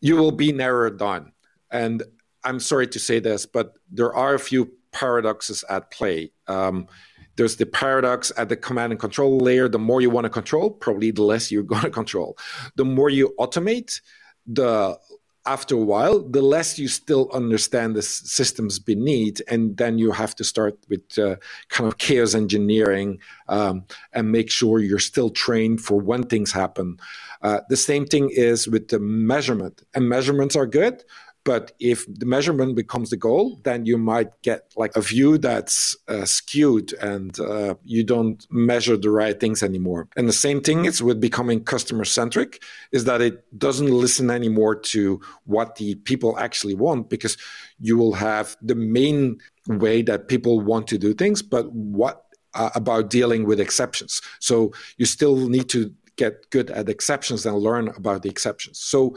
you 0.00 0.16
will 0.16 0.32
be 0.32 0.52
narrowed 0.52 0.98
down. 0.98 1.32
And 1.70 2.02
I'm 2.44 2.60
sorry 2.60 2.86
to 2.88 2.98
say 2.98 3.18
this, 3.18 3.46
but 3.46 3.72
there 3.90 4.14
are 4.14 4.34
a 4.34 4.38
few 4.38 4.72
paradoxes 4.92 5.64
at 5.70 5.90
play. 5.90 6.32
Um, 6.46 6.86
there's 7.36 7.56
the 7.56 7.66
paradox 7.66 8.32
at 8.36 8.48
the 8.48 8.56
command 8.56 8.92
and 8.92 9.00
control 9.00 9.38
layer. 9.38 9.68
The 9.68 9.78
more 9.78 10.00
you 10.00 10.10
want 10.10 10.24
to 10.24 10.30
control, 10.30 10.70
probably 10.70 11.10
the 11.10 11.22
less 11.22 11.50
you're 11.50 11.62
going 11.62 11.82
to 11.90 11.90
control. 11.90 12.36
The 12.76 12.84
more 12.84 13.10
you 13.10 13.34
automate, 13.38 14.00
the 14.46 14.98
after 15.46 15.74
a 15.74 15.78
while, 15.78 16.22
the 16.22 16.40
less 16.40 16.78
you 16.78 16.88
still 16.88 17.30
understand 17.32 17.94
the 17.94 18.00
systems 18.00 18.78
beneath, 18.78 19.42
and 19.48 19.76
then 19.76 19.98
you 19.98 20.10
have 20.10 20.34
to 20.36 20.44
start 20.44 20.78
with 20.88 21.18
uh, 21.18 21.36
kind 21.68 21.86
of 21.86 21.98
chaos 21.98 22.34
engineering 22.34 23.18
um, 23.48 23.84
and 24.14 24.32
make 24.32 24.50
sure 24.50 24.78
you're 24.78 24.98
still 24.98 25.28
trained 25.28 25.82
for 25.82 26.00
when 26.00 26.22
things 26.22 26.50
happen. 26.50 26.96
Uh, 27.42 27.60
the 27.68 27.76
same 27.76 28.06
thing 28.06 28.30
is 28.30 28.66
with 28.66 28.88
the 28.88 28.98
measurement, 28.98 29.82
and 29.94 30.08
measurements 30.08 30.56
are 30.56 30.66
good, 30.66 31.04
but 31.44 31.72
if 31.78 32.06
the 32.08 32.24
measurement 32.26 32.74
becomes 32.74 33.10
the 33.10 33.16
goal, 33.16 33.60
then 33.64 33.84
you 33.84 33.98
might 33.98 34.30
get 34.42 34.72
like 34.76 34.96
a 34.96 35.02
view 35.02 35.36
that's 35.36 35.96
uh, 36.08 36.24
skewed 36.24 36.94
and 36.94 37.38
uh, 37.38 37.74
you 37.84 38.02
don't 38.02 38.46
measure 38.50 38.96
the 38.96 39.10
right 39.10 39.38
things 39.38 39.62
anymore. 39.62 40.08
And 40.16 40.26
the 40.26 40.32
same 40.32 40.62
thing 40.62 40.86
is 40.86 41.02
with 41.02 41.20
becoming 41.20 41.62
customer 41.62 42.04
centric 42.04 42.62
is 42.92 43.04
that 43.04 43.20
it 43.20 43.44
doesn't 43.58 43.90
listen 43.90 44.30
anymore 44.30 44.74
to 44.74 45.20
what 45.44 45.76
the 45.76 45.96
people 45.96 46.38
actually 46.38 46.74
want 46.74 47.10
because 47.10 47.36
you 47.78 47.98
will 47.98 48.14
have 48.14 48.56
the 48.62 48.74
main 48.74 49.38
way 49.66 50.02
that 50.02 50.28
people 50.28 50.60
want 50.60 50.86
to 50.88 50.98
do 50.98 51.12
things, 51.12 51.42
but 51.42 51.70
what 51.72 52.24
uh, 52.54 52.70
about 52.74 53.10
dealing 53.10 53.44
with 53.44 53.60
exceptions? 53.60 54.22
So 54.40 54.72
you 54.96 55.04
still 55.06 55.48
need 55.48 55.68
to 55.70 55.92
get 56.16 56.48
good 56.50 56.70
at 56.70 56.88
exceptions 56.88 57.44
and 57.44 57.56
learn 57.58 57.88
about 57.88 58.22
the 58.22 58.30
exceptions. 58.30 58.78
So 58.78 59.16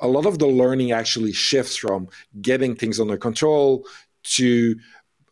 a 0.00 0.08
lot 0.08 0.26
of 0.26 0.38
the 0.38 0.46
learning 0.46 0.92
actually 0.92 1.32
shifts 1.32 1.76
from 1.76 2.08
getting 2.40 2.74
things 2.74 3.00
under 3.00 3.16
control 3.16 3.86
to 4.22 4.76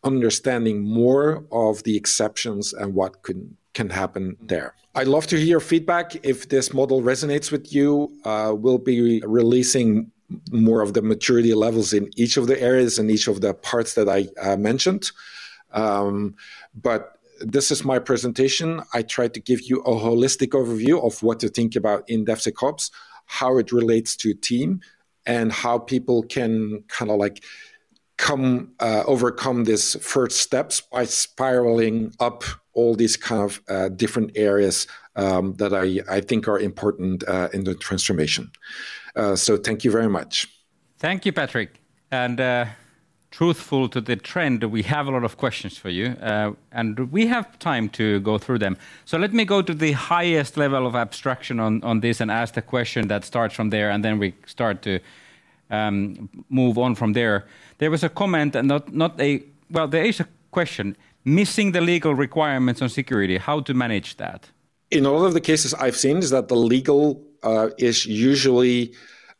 understanding 0.02 0.82
more 0.82 1.44
of 1.50 1.82
the 1.84 1.96
exceptions 1.96 2.72
and 2.72 2.94
what 2.94 3.22
can 3.22 3.56
can 3.74 3.90
happen 3.90 4.36
there. 4.40 4.74
I'd 4.94 5.08
love 5.08 5.26
to 5.28 5.36
hear 5.36 5.58
feedback 5.58 6.24
if 6.24 6.48
this 6.48 6.72
model 6.72 7.02
resonates 7.02 7.50
with 7.50 7.74
you. 7.74 8.16
Uh, 8.24 8.54
we'll 8.56 8.78
be 8.78 9.20
releasing 9.26 10.12
more 10.52 10.80
of 10.80 10.94
the 10.94 11.02
maturity 11.02 11.54
levels 11.54 11.92
in 11.92 12.08
each 12.16 12.36
of 12.36 12.46
the 12.46 12.60
areas 12.60 12.98
and 12.98 13.10
each 13.10 13.26
of 13.26 13.40
the 13.40 13.52
parts 13.52 13.94
that 13.94 14.08
I 14.08 14.28
uh, 14.40 14.56
mentioned. 14.56 15.10
Um, 15.72 16.36
but 16.80 17.18
this 17.40 17.72
is 17.72 17.84
my 17.84 17.98
presentation. 17.98 18.80
I 18.94 19.02
tried 19.02 19.34
to 19.34 19.40
give 19.40 19.62
you 19.62 19.80
a 19.80 19.90
holistic 19.90 20.50
overview 20.50 21.04
of 21.04 21.20
what 21.22 21.40
to 21.40 21.48
think 21.48 21.74
about 21.74 22.08
in 22.08 22.24
DevSecOps 22.24 22.90
how 23.26 23.58
it 23.58 23.72
relates 23.72 24.16
to 24.16 24.30
a 24.30 24.34
team 24.34 24.80
and 25.26 25.52
how 25.52 25.78
people 25.78 26.22
can 26.22 26.82
kind 26.88 27.10
of 27.10 27.18
like 27.18 27.42
come 28.16 28.72
uh, 28.80 29.02
overcome 29.06 29.64
these 29.64 29.96
first 30.02 30.38
steps 30.40 30.80
by 30.80 31.04
spiraling 31.04 32.14
up 32.20 32.44
all 32.72 32.94
these 32.94 33.16
kind 33.16 33.42
of 33.42 33.60
uh, 33.68 33.88
different 33.88 34.32
areas 34.36 34.86
um, 35.16 35.54
that 35.54 35.72
I, 35.72 36.00
I 36.08 36.20
think 36.20 36.48
are 36.48 36.58
important 36.58 37.24
uh, 37.26 37.48
in 37.52 37.64
the 37.64 37.74
transformation. 37.74 38.50
Uh, 39.16 39.36
so 39.36 39.56
thank 39.56 39.84
you 39.84 39.90
very 39.90 40.08
much. 40.08 40.48
Thank 40.98 41.26
you, 41.26 41.32
Patrick. 41.32 41.80
And 42.10 42.40
uh, 42.40 42.66
truthful 43.34 43.88
to 43.88 44.00
the 44.00 44.14
trend, 44.14 44.62
we 44.62 44.82
have 44.82 45.08
a 45.08 45.10
lot 45.10 45.24
of 45.24 45.36
questions 45.36 45.76
for 45.76 45.88
you, 45.88 46.06
uh, 46.22 46.52
and 46.70 47.10
we 47.10 47.26
have 47.26 47.58
time 47.58 47.88
to 47.88 48.20
go 48.20 48.38
through 48.38 48.60
them. 48.60 48.76
So 49.04 49.18
let 49.18 49.32
me 49.32 49.44
go 49.44 49.60
to 49.60 49.74
the 49.74 49.90
highest 49.90 50.56
level 50.56 50.86
of 50.86 50.94
abstraction 50.94 51.58
on, 51.58 52.00
this 52.00 52.20
and 52.20 52.30
ask 52.30 52.54
the 52.54 52.62
question 52.62 53.08
that 53.08 53.24
starts 53.24 53.52
from 53.56 53.70
there, 53.70 53.90
and 53.90 54.04
then 54.04 54.20
we 54.20 54.34
start 54.46 54.82
to 54.82 55.00
um, 55.68 56.28
move 56.48 56.78
on 56.78 56.94
from 56.94 57.12
there. 57.12 57.44
There 57.78 57.90
was 57.90 58.04
a 58.04 58.08
comment, 58.08 58.54
and 58.54 58.68
not, 58.68 58.94
not 58.94 59.20
a, 59.20 59.42
well, 59.68 59.88
there 59.88 60.04
is 60.04 60.20
a 60.20 60.28
question 60.52 60.96
missing 61.24 61.72
the 61.72 61.80
legal 61.80 62.14
requirements 62.14 62.80
on 62.82 62.88
security, 62.88 63.38
how 63.38 63.58
to 63.62 63.74
manage 63.74 64.16
that? 64.16 64.48
In 64.92 65.06
all 65.06 65.24
of 65.24 65.32
the 65.32 65.40
cases 65.40 65.74
I've 65.74 65.96
seen, 65.96 66.18
is 66.18 66.30
that 66.30 66.46
the 66.46 66.56
legal 66.56 67.20
uh, 67.42 67.70
is 67.78 68.06
usually 68.06 68.92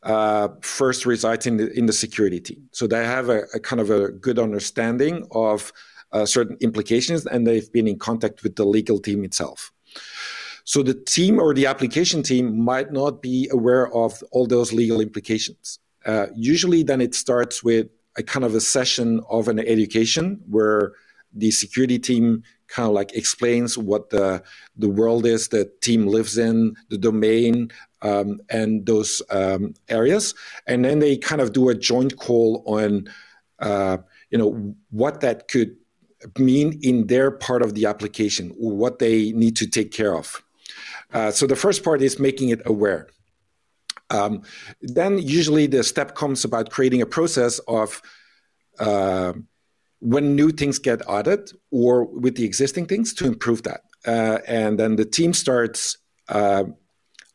uh, 0.05 0.49
first 0.61 1.05
resides 1.05 1.47
in 1.47 1.57
the, 1.57 1.71
in 1.77 1.87
the 1.87 1.93
security 1.93 2.39
team. 2.39 2.69
So 2.71 2.87
they 2.87 3.03
have 3.03 3.29
a, 3.29 3.41
a 3.53 3.59
kind 3.59 3.81
of 3.81 3.89
a 3.89 4.11
good 4.11 4.39
understanding 4.39 5.27
of 5.31 5.73
uh, 6.11 6.25
certain 6.25 6.57
implications 6.61 7.25
and 7.25 7.45
they've 7.45 7.71
been 7.71 7.87
in 7.87 7.97
contact 7.97 8.43
with 8.43 8.55
the 8.55 8.65
legal 8.65 8.99
team 8.99 9.23
itself. 9.23 9.71
So 10.63 10.81
the 10.81 10.93
team 10.93 11.39
or 11.39 11.53
the 11.53 11.65
application 11.65 12.23
team 12.23 12.59
might 12.59 12.91
not 12.91 13.21
be 13.21 13.49
aware 13.51 13.93
of 13.93 14.23
all 14.31 14.47
those 14.47 14.71
legal 14.73 15.01
implications. 15.01 15.79
Uh, 16.05 16.27
usually, 16.35 16.83
then 16.83 17.01
it 17.01 17.15
starts 17.15 17.63
with 17.63 17.87
a 18.17 18.23
kind 18.23 18.45
of 18.45 18.55
a 18.55 18.61
session 18.61 19.21
of 19.29 19.47
an 19.47 19.59
education 19.59 20.39
where 20.49 20.93
the 21.33 21.51
security 21.51 21.99
team 21.99 22.43
kind 22.67 22.87
of 22.87 22.93
like 22.93 23.13
explains 23.13 23.77
what 23.77 24.09
the 24.09 24.41
the 24.77 24.89
world 24.89 25.25
is 25.25 25.49
the 25.49 25.69
team 25.81 26.07
lives 26.07 26.37
in, 26.37 26.75
the 26.89 26.97
domain, 26.97 27.69
um, 28.05 28.27
and 28.49 28.85
those 28.85 29.11
um, 29.39 29.73
areas, 29.89 30.33
and 30.67 30.85
then 30.85 30.99
they 30.99 31.17
kind 31.17 31.41
of 31.41 31.49
do 31.59 31.69
a 31.69 31.75
joint 31.75 32.13
call 32.17 32.63
on, 32.65 32.89
uh, 33.59 33.97
you 34.31 34.37
know, 34.37 34.51
what 34.91 35.21
that 35.21 35.37
could 35.47 35.71
mean 36.37 36.79
in 36.81 37.07
their 37.07 37.31
part 37.31 37.61
of 37.61 37.73
the 37.73 37.85
application, 37.85 38.45
or 38.61 38.71
what 38.83 38.99
they 38.99 39.31
need 39.31 39.55
to 39.61 39.67
take 39.67 39.91
care 39.99 40.15
of. 40.15 40.27
Uh, 41.13 41.31
so 41.31 41.47
the 41.47 41.55
first 41.55 41.83
part 41.83 42.01
is 42.01 42.19
making 42.19 42.49
it 42.49 42.61
aware. 42.65 43.07
Um, 44.09 44.41
then 44.81 45.17
usually 45.17 45.67
the 45.67 45.83
step 45.83 46.15
comes 46.15 46.45
about 46.45 46.69
creating 46.69 47.01
a 47.01 47.05
process 47.05 47.59
of 47.67 48.01
uh, 48.79 49.33
when 49.99 50.35
new 50.35 50.51
things 50.51 50.79
get 50.79 51.01
added 51.09 51.51
or 51.71 52.05
with 52.05 52.35
the 52.35 52.45
existing 52.45 52.85
things 52.85 53.13
to 53.15 53.25
improve 53.25 53.63
that. 53.63 53.81
Uh, 54.05 54.39
and 54.47 54.77
then 54.79 54.95
the 54.95 55.05
team 55.05 55.33
starts 55.33 55.97
uh, 56.29 56.65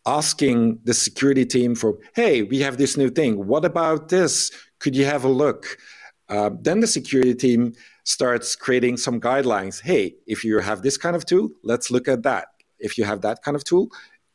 asking 0.07 0.81
the 0.85 0.95
security 0.95 1.45
team 1.45 1.75
for, 1.75 1.99
hey, 2.15 2.43
we 2.43 2.61
have 2.61 2.79
this 2.79 2.97
new 2.97 3.11
thing. 3.11 3.47
What 3.47 3.65
about 3.65 4.09
this? 4.09 4.51
Could 4.79 4.97
you 4.97 5.05
have 5.05 5.25
a 5.25 5.29
look? 5.29 5.77
Uh, 6.29 6.51
then 6.61 6.81
the 6.81 6.87
security 6.87 7.35
team 7.35 7.75
starts 8.05 8.57
creating 8.57 8.97
some 8.97 9.21
guidelines. 9.21 9.83
Hey, 9.83 10.15
if 10.27 10.45
you 10.45 10.59
have 10.61 10.83
this 10.83 10.97
kind 10.97 11.17
of 11.17 11.27
tool, 11.27 11.51
let's 11.63 11.91
look 11.91 12.09
at 12.09 12.23
that. 12.23 12.49
If 12.79 12.97
you 12.97 13.05
have 13.05 13.21
that 13.23 13.43
kind 13.43 13.57
of 13.57 13.65
tool, 13.65 13.89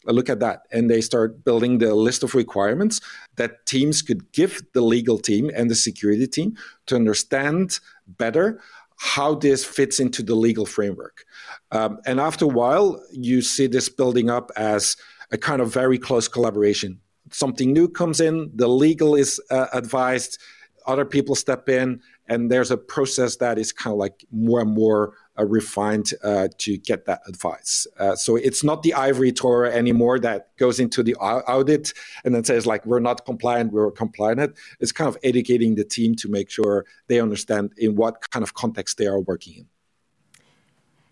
look 0.06 0.30
at 0.30 0.40
that. 0.40 0.62
And 0.72 0.90
they 0.90 1.02
start 1.02 1.44
building 1.44 1.80
the 1.80 1.96
list 1.96 2.22
of 2.22 2.36
requirements 2.36 3.02
that 3.38 3.66
teams 3.66 4.02
could 4.02 4.32
give 4.34 4.62
the 4.74 4.82
legal 4.82 5.18
team 5.18 5.50
and 5.56 5.70
the 5.70 5.76
security 5.76 6.28
team 6.28 6.56
to 6.86 6.96
understand 6.96 7.80
better 8.08 8.62
how 8.98 9.36
this 9.36 9.66
fits 9.66 10.00
into 10.00 10.24
the 10.24 10.36
legal 10.36 10.66
framework. 10.66 11.26
Um, 11.72 12.00
and 12.06 12.20
after 12.20 12.46
a 12.46 12.50
while, 12.50 13.02
you 13.12 13.42
see 13.42 13.68
this 13.68 13.90
building 13.90 14.30
up 14.30 14.52
as 14.56 14.96
a 15.32 15.38
kind 15.38 15.62
of 15.62 15.74
very 15.74 15.98
close 15.98 16.28
collaboration. 16.28 17.00
Something 17.32 17.74
new 17.74 17.88
comes 17.88 18.20
in, 18.22 18.52
the 18.54 18.68
legal 18.68 19.16
is 19.16 19.42
uh, 19.50 19.68
advised, 19.74 20.38
other 20.86 21.06
people 21.06 21.36
step 21.36 21.68
in, 21.68 22.02
and 22.28 22.52
there's 22.52 22.72
a 22.72 22.78
process 22.78 23.36
that 23.38 23.58
is 23.58 23.72
kind 23.72 23.94
of 23.94 23.98
like 23.98 24.26
more 24.32 24.62
and 24.62 24.72
more 24.72 25.14
uh, 25.38 25.46
refined 25.46 26.12
uh, 26.24 26.48
to 26.58 26.78
get 26.78 27.06
that 27.06 27.22
advice. 27.28 27.86
Uh, 28.00 28.16
so 28.16 28.36
it's 28.36 28.64
not 28.64 28.84
the 28.84 28.94
ivory 28.94 29.32
tower 29.32 29.66
anymore 29.66 30.20
that 30.20 30.56
goes 30.58 30.80
into 30.80 31.04
the 31.04 31.16
audit 31.16 31.94
and 32.24 32.34
then 32.34 32.44
says 32.44 32.66
like 32.66 32.86
we're 32.86 33.00
not 33.00 33.26
compliant, 33.26 33.72
we're 33.72 33.92
compliant. 33.92 34.56
It's 34.80 34.92
kind 34.92 35.08
of 35.08 35.18
educating 35.24 35.76
the 35.76 35.84
team 35.84 36.16
to 36.16 36.30
make 36.30 36.50
sure 36.50 36.86
they 37.08 37.20
understand 37.20 37.74
in 37.78 37.96
what 37.96 38.30
kind 38.32 38.44
of 38.44 38.54
context 38.54 38.98
they 38.98 39.08
are 39.08 39.20
working 39.20 39.56
in. 39.58 39.68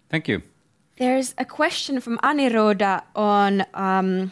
Thank 0.10 0.28
you. 0.28 0.42
There's 0.98 1.34
a 1.40 1.46
question 1.46 2.00
from 2.00 2.20
Aniroda 2.20 3.02
on 3.16 3.66
um, 3.74 4.32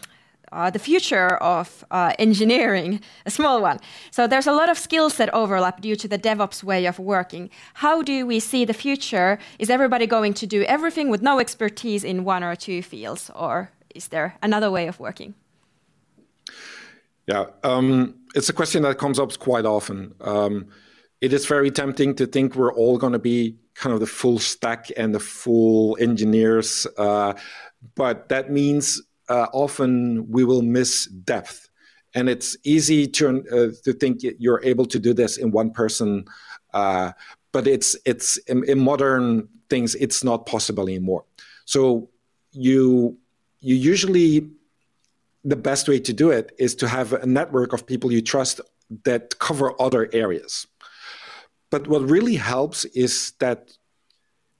uh, 0.51 0.70
the 0.70 0.78
future 0.78 1.38
of 1.38 1.84
uh, 1.89 2.14
engineering, 2.20 3.01
a 3.26 3.32
small 3.32 3.62
one. 3.62 3.80
So 4.12 4.28
there's 4.28 4.45
a 4.45 4.51
lot 4.51 4.70
of 4.70 4.78
skill 4.78 5.09
set 5.09 5.34
overlap 5.34 5.82
due 5.82 5.95
to 5.95 6.07
the 6.07 6.20
DevOps 6.20 6.64
way 6.64 6.86
of 6.86 6.99
working. 6.99 7.49
How 7.76 8.03
do 8.03 8.28
we 8.28 8.39
see 8.39 8.64
the 8.66 8.74
future? 8.74 9.39
Is 9.57 9.70
everybody 9.70 10.05
going 10.05 10.34
to 10.36 10.45
do 10.45 10.64
everything 10.64 11.09
with 11.09 11.22
no 11.24 11.39
expertise 11.39 12.03
in 12.03 12.26
one 12.26 12.43
or 12.43 12.55
two 12.55 12.84
fields, 12.84 13.32
or 13.34 13.72
is 13.95 14.09
there 14.09 14.38
another 14.43 14.70
way 14.70 14.88
of 14.88 14.99
working? 14.99 15.34
Yeah, 17.28 17.45
um, 17.64 18.16
it's 18.36 18.49
a 18.49 18.53
question 18.53 18.84
that 18.84 18.97
comes 18.97 19.18
up 19.18 19.38
quite 19.39 19.66
often. 19.66 20.14
Um, 20.22 20.68
it 21.22 21.34
is 21.34 21.45
very 21.45 21.72
tempting 21.72 22.16
to 22.16 22.28
think 22.28 22.55
we're 22.55 22.74
all 22.74 22.97
going 22.97 23.14
to 23.14 23.20
be 23.20 23.55
kind 23.76 23.93
of 23.93 23.99
the 23.99 24.07
full 24.07 24.39
stack 24.39 24.89
and 24.97 25.13
the 25.13 25.19
full 25.19 25.97
engineers, 25.99 26.86
uh, 26.97 27.34
but 27.95 28.30
that 28.30 28.51
means 28.51 29.01
uh, 29.30 29.47
often 29.53 30.30
we 30.30 30.43
will 30.43 30.61
miss 30.61 31.05
depth. 31.07 31.69
And 32.13 32.30
it's 32.30 32.57
easy 32.63 33.07
to, 33.07 33.43
uh, 33.51 33.69
to 33.86 33.93
think 33.93 34.22
you're 34.38 34.61
able 34.63 34.86
to 34.86 34.99
do 34.99 35.13
this 35.13 35.38
in 35.38 35.51
one 35.51 35.72
person, 35.72 36.26
uh, 36.74 37.13
but 37.53 37.67
it's, 37.67 37.95
it's 38.05 38.38
in, 38.38 38.63
in 38.65 38.80
modern 38.80 39.47
things, 39.69 39.95
it's 39.95 40.24
not 40.24 40.45
possible 40.45 40.84
anymore. 40.84 41.24
So 41.65 42.09
you, 42.51 43.17
you 43.61 43.76
usually, 43.76 44.49
the 45.45 45.55
best 45.55 45.88
way 45.88 45.99
to 45.99 46.13
do 46.13 46.30
it 46.30 46.51
is 46.59 46.76
to 46.76 46.88
have 46.88 47.13
a 47.13 47.26
network 47.26 47.74
of 47.74 47.88
people 47.88 48.11
you 48.11 48.22
trust 48.22 48.59
that 49.05 49.39
cover 49.39 49.74
other 49.82 50.09
areas. 50.11 50.67
But 51.72 51.88
what 51.88 52.07
really 52.07 52.36
helps 52.36 52.86
is 52.86 53.34
that 53.39 53.72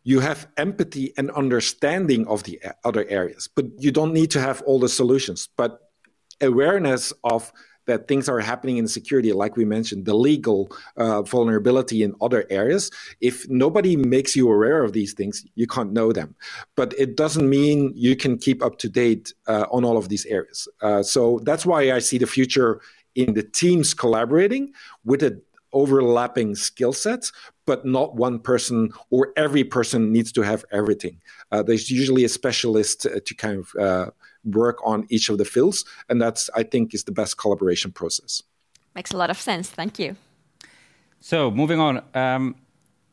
you 0.03 0.20
have 0.20 0.47
empathy 0.57 1.14
and 1.18 1.30
understanding 1.32 2.26
of 2.28 2.43
the 2.43 2.59
other 2.84 3.05
areas, 3.07 3.47
but 3.55 3.66
you 3.78 3.91
don't 3.91 4.14
need 4.14 4.32
to 4.32 4.41
have 4.41 4.62
all 4.64 4.80
the 4.80 4.89
solutions. 4.89 5.47
But 5.55 5.80
awareness 6.41 7.14
of 7.24 7.51
that 7.88 8.07
things 8.07 8.30
are 8.30 8.39
happening 8.39 8.78
in 8.78 8.88
security, 8.88 9.34
like 9.34 9.57
we 9.57 9.66
mentioned, 9.66 10.05
the 10.05 10.14
legal 10.14 10.72
uh, 10.97 11.22
vulnerability 11.24 12.03
in 12.03 12.16
other 12.22 12.45
areas. 12.49 12.91
If 13.20 13.49
nobody 13.49 13.95
makes 13.95 14.36
you 14.36 14.51
aware 14.51 14.84
of 14.84 14.93
these 14.93 15.14
things, 15.14 15.45
you 15.55 15.68
can't 15.68 15.91
know 15.91 16.12
them. 16.12 16.36
But 16.76 16.93
it 16.97 17.18
doesn't 17.18 17.47
mean 17.49 17.91
you 17.95 18.16
can 18.16 18.38
keep 18.38 18.64
up 18.64 18.78
to 18.80 18.89
date 18.89 19.34
uh, 19.47 19.66
on 19.72 19.84
all 19.84 19.97
of 19.97 20.09
these 20.09 20.26
areas. 20.26 20.68
Uh, 20.82 21.03
so 21.03 21.39
that's 21.43 21.66
why 21.66 21.91
I 21.91 21.99
see 21.99 22.18
the 22.18 22.28
future 22.28 22.82
in 23.16 23.34
the 23.34 23.43
teams 23.43 23.93
collaborating 23.93 24.74
with 25.03 25.24
a 25.24 25.41
overlapping 25.74 26.55
skill 26.55 26.93
sets, 26.93 27.32
but 27.65 27.86
not 27.86 28.15
one 28.15 28.39
person 28.39 28.91
or 29.09 29.34
every 29.38 29.63
person 29.63 30.11
needs 30.11 30.32
to 30.32 30.41
have 30.41 30.65
everything. 30.72 31.22
Uh, 31.51 31.63
there's 31.63 31.89
usually 31.89 32.24
a 32.24 32.30
specialist 32.30 33.05
uh, 33.05 33.19
to 33.26 33.34
kind 33.36 33.59
of 33.59 33.82
uh, 33.82 34.11
work 34.45 34.78
on 34.84 35.05
each 35.09 35.30
of 35.30 35.38
the 35.38 35.45
fields, 35.45 35.86
and 36.09 36.22
that's 36.22 36.49
I 36.55 36.63
think 36.63 36.93
is 36.93 37.03
the 37.03 37.11
best 37.11 37.38
collaboration 37.38 37.91
process. 37.91 38.43
Makes 38.95 39.11
a 39.11 39.17
lot 39.17 39.30
of 39.30 39.39
sense. 39.39 39.69
Thank 39.69 39.99
you. 39.99 40.15
So 41.19 41.51
moving 41.51 41.80
on, 41.80 42.03
um, 42.13 42.55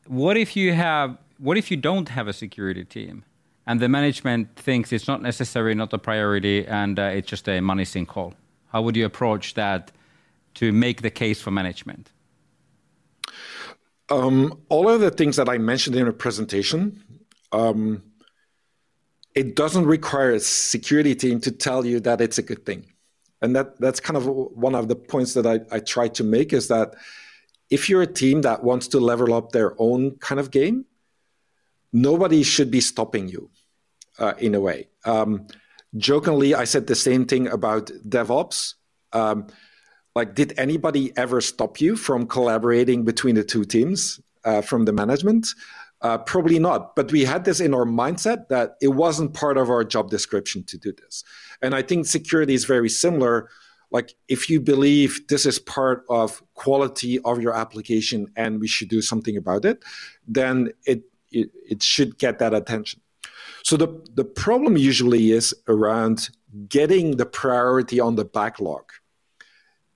what 0.07 0.35
if 0.37 0.55
you 0.55 0.73
have 0.73 1.17
what 1.37 1.57
if 1.57 1.71
you 1.71 1.77
don't 1.77 2.09
have 2.09 2.27
a 2.27 2.33
security 2.33 2.83
team? 2.83 3.23
And 3.65 3.79
the 3.79 3.87
management 3.87 4.55
thinks 4.55 4.91
it's 4.91 5.07
not 5.07 5.21
necessary, 5.21 5.75
not 5.75 5.93
a 5.93 5.99
priority, 5.99 6.65
and 6.65 6.97
uh, 6.97 7.03
it's 7.03 7.27
just 7.29 7.47
a 7.47 7.61
money 7.61 7.83
sinkhole. 7.83 8.33
How 8.71 8.81
would 8.81 8.95
you 8.95 9.05
approach 9.05 9.53
that 9.53 9.91
to 10.55 10.71
make 10.71 11.03
the 11.03 11.11
case 11.11 11.39
for 11.39 11.51
management? 11.51 12.09
Um, 14.09 14.61
all 14.69 14.89
of 14.89 15.01
the 15.01 15.11
things 15.11 15.35
that 15.35 15.49
I 15.49 15.57
mentioned 15.57 15.95
in 15.95 16.07
a 16.07 16.13
presentation, 16.13 17.03
um, 17.51 18.03
it 19.35 19.55
doesn't 19.55 19.85
require 19.85 20.31
a 20.31 20.39
security 20.39 21.15
team 21.15 21.39
to 21.41 21.51
tell 21.51 21.85
you 21.85 21.99
that 22.01 22.19
it's 22.19 22.37
a 22.37 22.41
good 22.41 22.65
thing. 22.65 22.85
And 23.41 23.55
that, 23.55 23.79
that's 23.79 23.99
kind 23.99 24.17
of 24.17 24.25
one 24.25 24.75
of 24.75 24.87
the 24.87 24.95
points 24.95 25.33
that 25.35 25.45
I, 25.45 25.61
I 25.71 25.79
try 25.79 26.07
to 26.09 26.23
make 26.23 26.51
is 26.51 26.67
that 26.67 26.95
if 27.69 27.89
you're 27.89 28.01
a 28.01 28.07
team 28.07 28.41
that 28.41 28.63
wants 28.63 28.87
to 28.89 28.99
level 28.99 29.33
up 29.33 29.51
their 29.51 29.79
own 29.79 30.17
kind 30.17 30.39
of 30.39 30.51
game, 30.51 30.85
nobody 31.93 32.43
should 32.43 32.71
be 32.71 32.81
stopping 32.81 33.27
you 33.27 33.49
uh, 34.17 34.33
in 34.39 34.55
a 34.55 34.59
way. 34.59 34.89
Um, 35.05 35.47
jokingly, 35.95 36.55
I 36.55 36.65
said 36.65 36.87
the 36.87 36.95
same 36.95 37.25
thing 37.25 37.47
about 37.47 37.87
DevOps. 38.07 38.75
Um, 39.13 39.47
like 40.15 40.35
did 40.35 40.57
anybody 40.57 41.11
ever 41.17 41.41
stop 41.41 41.79
you 41.79 41.95
from 41.95 42.27
collaborating 42.27 43.03
between 43.03 43.35
the 43.35 43.43
two 43.43 43.63
teams 43.63 44.19
uh, 44.43 44.61
from 44.61 44.85
the 44.85 44.93
management? 44.93 45.47
Uh, 46.01 46.17
probably 46.17 46.59
not. 46.59 46.95
But 46.95 47.11
we 47.11 47.25
had 47.25 47.43
this 47.43 47.59
in 47.59 47.73
our 47.73 47.85
mindset 47.85 48.47
that 48.47 48.75
it 48.81 48.89
wasn't 48.89 49.33
part 49.33 49.57
of 49.57 49.69
our 49.69 49.83
job 49.83 50.09
description 50.09 50.63
to 50.63 50.77
do 50.77 50.93
this. 50.93 51.23
And 51.61 51.75
i 51.75 51.81
think 51.81 52.05
security 52.05 52.53
is 52.53 52.65
very 52.65 52.89
similar. 52.89 53.49
Like 53.91 54.15
if 54.27 54.49
you 54.49 54.61
believe 54.61 55.27
this 55.27 55.45
is 55.45 55.59
part 55.59 56.05
of 56.09 56.41
quality 56.53 57.19
of 57.19 57.41
your 57.41 57.53
application 57.53 58.27
and 58.35 58.61
we 58.61 58.67
should 58.67 58.87
do 58.87 59.01
something 59.01 59.35
about 59.35 59.65
it 59.65 59.83
then 60.27 60.71
it 60.85 61.03
it, 61.31 61.51
it 61.69 61.83
should 61.83 62.17
get 62.17 62.39
that 62.39 62.53
attention. 62.53 63.01
So 63.63 63.77
the 63.77 63.87
the 64.15 64.25
problem 64.25 64.77
usually 64.77 65.31
is 65.31 65.53
around 65.67 66.29
getting 66.67 67.17
the 67.17 67.25
priority 67.25 67.99
on 67.99 68.15
the 68.15 68.25
backlog 68.25 68.91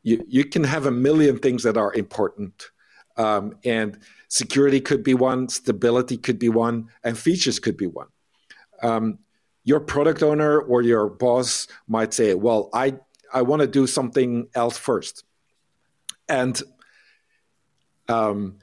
you, 0.03 0.23
you 0.27 0.45
can 0.45 0.63
have 0.63 0.85
a 0.85 0.91
million 0.91 1.39
things 1.39 1.63
that 1.63 1.77
are 1.77 1.93
important. 1.93 2.69
Um, 3.17 3.57
and 3.63 3.97
security 4.27 4.81
could 4.81 5.03
be 5.03 5.13
one, 5.13 5.49
stability 5.49 6.17
could 6.17 6.39
be 6.39 6.49
one, 6.49 6.89
and 7.03 7.17
features 7.17 7.59
could 7.59 7.77
be 7.77 7.87
one. 7.87 8.07
Um, 8.81 9.19
your 9.63 9.79
product 9.79 10.21
owner 10.21 10.59
or 10.59 10.81
your 10.81 11.09
boss 11.09 11.67
might 11.87 12.13
say, 12.13 12.33
Well, 12.33 12.69
I, 12.73 12.95
I 13.33 13.41
want 13.43 13.61
to 13.61 13.67
do 13.67 13.87
something 13.87 14.47
else 14.53 14.77
first. 14.77 15.23
And 16.27 16.61
um, 18.09 18.57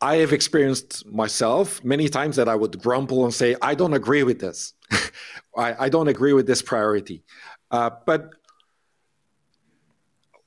I 0.00 0.16
have 0.16 0.32
experienced 0.32 1.06
myself 1.06 1.82
many 1.84 2.08
times 2.08 2.36
that 2.36 2.48
I 2.48 2.54
would 2.54 2.80
grumble 2.80 3.24
and 3.24 3.32
say, 3.32 3.56
I 3.62 3.74
don't 3.74 3.94
agree 3.94 4.22
with 4.22 4.40
this. 4.40 4.74
I, 5.56 5.86
I, 5.86 5.88
don't 5.88 6.08
agree 6.08 6.32
with 6.32 6.46
this 6.46 6.60
priority. 6.60 7.24
Uh, 7.70 7.90
but 8.04 8.30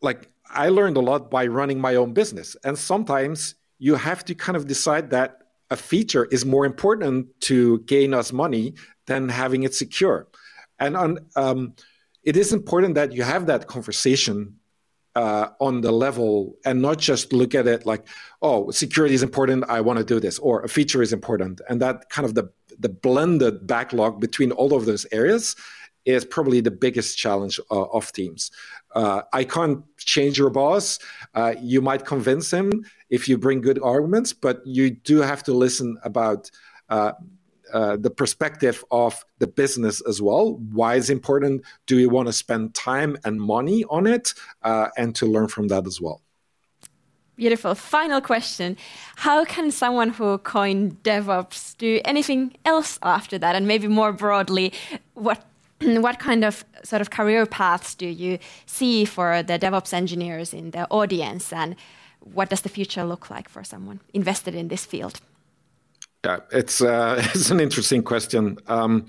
like 0.02 0.30
I 0.50 0.70
learned 0.70 0.97
a 0.97 1.02
lot 1.02 1.30
by 1.30 1.47
running 1.47 1.80
my 1.80 1.95
own 1.95 2.14
business. 2.14 2.56
And 2.64 2.78
sometimes 2.78 3.56
you 3.78 3.95
have 3.95 4.26
to 4.26 4.36
kind 4.36 4.56
of 4.56 4.68
decide 4.68 5.10
that 5.12 5.38
a 5.70 5.76
feature 5.76 6.26
is 6.26 6.45
more 6.45 6.66
important 6.66 7.28
to 7.41 7.80
gain 7.82 8.14
us 8.14 8.34
money 8.34 8.74
than 9.06 9.30
having 9.30 9.64
it 9.64 9.76
secure. 9.76 10.28
And 10.80 10.97
on, 10.97 11.20
um, 11.36 11.74
it 12.24 12.36
is 12.36 12.54
important 12.54 12.95
that 12.95 13.14
you 13.14 13.24
have 13.24 13.45
that 13.45 13.68
conversation 13.68 14.56
uh, 15.16 15.50
on 15.60 15.82
the 15.82 15.91
level 15.91 16.56
and 16.66 16.82
not 16.82 16.97
just 16.97 17.34
look 17.34 17.54
at 17.54 17.68
it 17.68 17.86
like, 17.86 18.08
oh, 18.41 18.72
security 18.72 19.16
is 19.16 19.24
important, 19.24 19.66
I 19.68 19.82
want 19.82 20.00
to 20.00 20.06
do 20.06 20.20
this, 20.20 20.39
or 20.39 20.62
a 20.62 20.70
feature 20.70 21.02
is 21.02 21.14
important. 21.14 21.62
And 21.70 21.82
that 21.82 22.10
kind 22.10 22.26
of 22.26 22.36
the, 22.36 22.50
the 22.80 22.89
blended 22.89 23.68
backlog 23.68 24.20
between 24.20 24.52
all 24.52 24.74
of 24.74 24.86
those 24.86 25.06
areas 25.12 25.56
is 26.06 26.26
probably 26.26 26.62
the 26.62 26.72
biggest 26.72 27.18
challenge 27.18 27.60
uh, 27.72 27.84
of 27.84 28.12
teams. 28.12 28.52
Uh, 28.95 29.22
I 29.34 29.43
can't 29.43 29.84
change 29.97 30.38
your 30.38 30.50
boss. 30.50 31.00
Uh, 31.36 31.54
you 31.62 31.82
might 31.82 32.06
convince 32.06 32.52
him 32.52 32.86
if 33.10 33.28
you 33.28 33.38
bring 33.38 33.62
good 33.62 33.80
arguments, 33.82 34.34
but 34.34 34.66
you 34.66 34.91
do 34.91 35.18
have 35.22 35.43
to 35.43 35.54
listen 35.54 35.97
about 36.04 36.50
uh, 36.89 37.14
uh 37.72 37.97
the 37.97 38.10
perspective 38.10 38.84
of 38.89 39.24
the 39.38 39.45
business 39.45 40.02
as 40.08 40.22
well. 40.22 40.56
Why 40.72 40.95
is 40.95 41.10
important? 41.10 41.62
Do 41.86 42.00
you 42.00 42.10
want 42.10 42.28
to 42.28 42.34
spend 42.34 42.74
time 42.74 43.16
and 43.26 43.39
money 43.39 43.84
on 43.89 44.08
it, 44.08 44.34
uh, 44.64 44.88
and 44.97 45.16
to 45.18 45.28
learn 45.28 45.47
from 45.50 45.68
that 45.68 45.86
as 45.86 46.02
well? 46.02 46.22
Beautiful. 47.39 47.74
Final 47.74 48.20
question. 48.20 48.76
How 49.16 49.45
can 49.45 49.72
someone 49.72 50.10
who 50.10 50.38
coined 50.39 51.02
DevOps 51.04 51.78
do 51.78 52.02
anything 52.04 52.58
else 52.66 53.00
after 53.02 53.38
that? 53.38 53.56
And 53.56 53.66
maybe 53.66 53.88
more 53.88 54.12
broadly, 54.12 54.74
what 55.14 55.41
what 56.01 56.19
kind 56.19 56.43
of 56.43 56.65
sort 56.84 57.01
of 57.01 57.09
career 57.09 57.45
paths 57.45 57.95
do 57.95 58.07
you 58.07 58.39
see 58.65 59.05
for 59.05 59.43
the 59.43 59.57
DevOps 59.57 59.93
engineers 59.93 60.53
in 60.53 60.71
the 60.71 60.88
audience, 60.89 61.53
and 61.53 61.75
what 62.19 62.49
does 62.49 62.61
the 62.61 62.69
future 62.69 63.03
look 63.03 63.30
like 63.30 63.49
for 63.49 63.63
someone 63.63 64.01
invested 64.13 64.55
in 64.55 64.67
this 64.67 64.86
field? 64.86 65.21
Yeah, 66.25 66.39
it's 66.51 66.82
uh, 66.82 67.15
it's 67.34 67.49
an 67.49 67.59
interesting 67.59 68.03
question. 68.03 68.57
Um, 68.67 69.05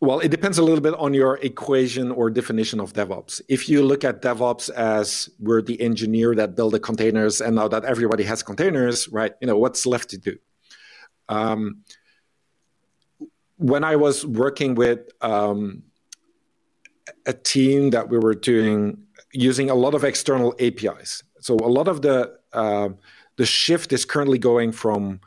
well, 0.00 0.20
it 0.20 0.30
depends 0.30 0.58
a 0.58 0.62
little 0.62 0.82
bit 0.82 0.94
on 0.94 1.14
your 1.14 1.38
equation 1.38 2.12
or 2.12 2.28
definition 2.28 2.80
of 2.80 2.92
DevOps. 2.92 3.40
If 3.48 3.68
you 3.68 3.82
look 3.82 4.04
at 4.04 4.20
DevOps 4.20 4.70
as 4.70 5.30
we're 5.40 5.62
the 5.62 5.80
engineer 5.80 6.34
that 6.34 6.54
build 6.54 6.74
the 6.74 6.80
containers, 6.80 7.40
and 7.40 7.56
now 7.56 7.66
that 7.68 7.84
everybody 7.84 8.22
has 8.24 8.42
containers, 8.42 9.08
right? 9.08 9.32
You 9.40 9.46
know 9.46 9.56
what's 9.58 9.86
left 9.86 10.10
to 10.10 10.18
do. 10.18 10.36
Um, 11.28 11.82
when 13.56 13.84
I 13.84 13.96
was 13.96 14.24
working 14.24 14.74
with 14.74 15.00
um, 15.20 15.82
a 17.26 17.32
team 17.32 17.90
that 17.90 18.08
we 18.08 18.18
were 18.18 18.34
doing 18.34 18.98
using 19.32 19.70
a 19.70 19.74
lot 19.74 19.94
of 19.94 20.04
external 20.04 20.54
APIs, 20.60 21.22
so 21.40 21.54
a 21.56 21.68
lot 21.68 21.88
of 21.88 22.02
the 22.02 22.38
uh, 22.52 22.90
the 23.36 23.46
shift 23.46 23.92
is 23.92 24.04
currently 24.04 24.38
going 24.38 24.72
from 24.72 25.20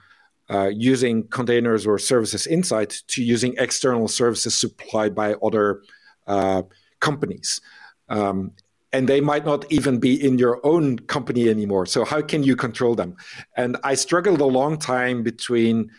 uh, 0.49 0.67
using 0.73 1.27
containers 1.27 1.85
or 1.85 1.99
services 1.99 2.47
inside 2.47 2.89
to 3.07 3.23
using 3.23 3.53
external 3.57 4.07
services 4.07 4.55
supplied 4.55 5.13
by 5.13 5.33
other 5.43 5.81
uh, 6.27 6.63
companies. 6.99 7.61
Um, 8.09 8.53
and 8.91 9.07
they 9.07 9.21
might 9.21 9.45
not 9.45 9.71
even 9.71 9.99
be 9.99 10.25
in 10.25 10.39
your 10.39 10.59
own 10.65 10.97
company 10.97 11.47
anymore. 11.47 11.85
So, 11.85 12.03
how 12.03 12.21
can 12.21 12.41
you 12.43 12.55
control 12.55 12.95
them? 12.95 13.15
And 13.55 13.77
I 13.83 13.93
struggled 13.93 14.41
a 14.41 14.45
long 14.45 14.79
time 14.79 15.21
between 15.21 15.91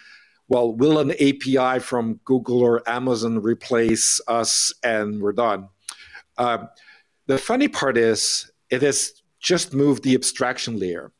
well, 0.51 0.74
will 0.74 0.98
an 0.98 1.12
API 1.12 1.78
from 1.78 2.18
Google 2.24 2.61
or 2.61 2.82
Amazon 2.86 3.40
replace 3.40 4.20
us 4.26 4.74
and 4.82 5.22
we're 5.22 5.32
done? 5.32 5.68
Uh, 6.36 6.66
the 7.28 7.38
funny 7.38 7.68
part 7.68 7.96
is 7.96 8.51
it 8.68 8.82
has 8.82 9.22
just 9.38 9.72
moved 9.72 10.03
the 10.03 10.14
abstraction 10.14 10.76
layer. 10.76 11.12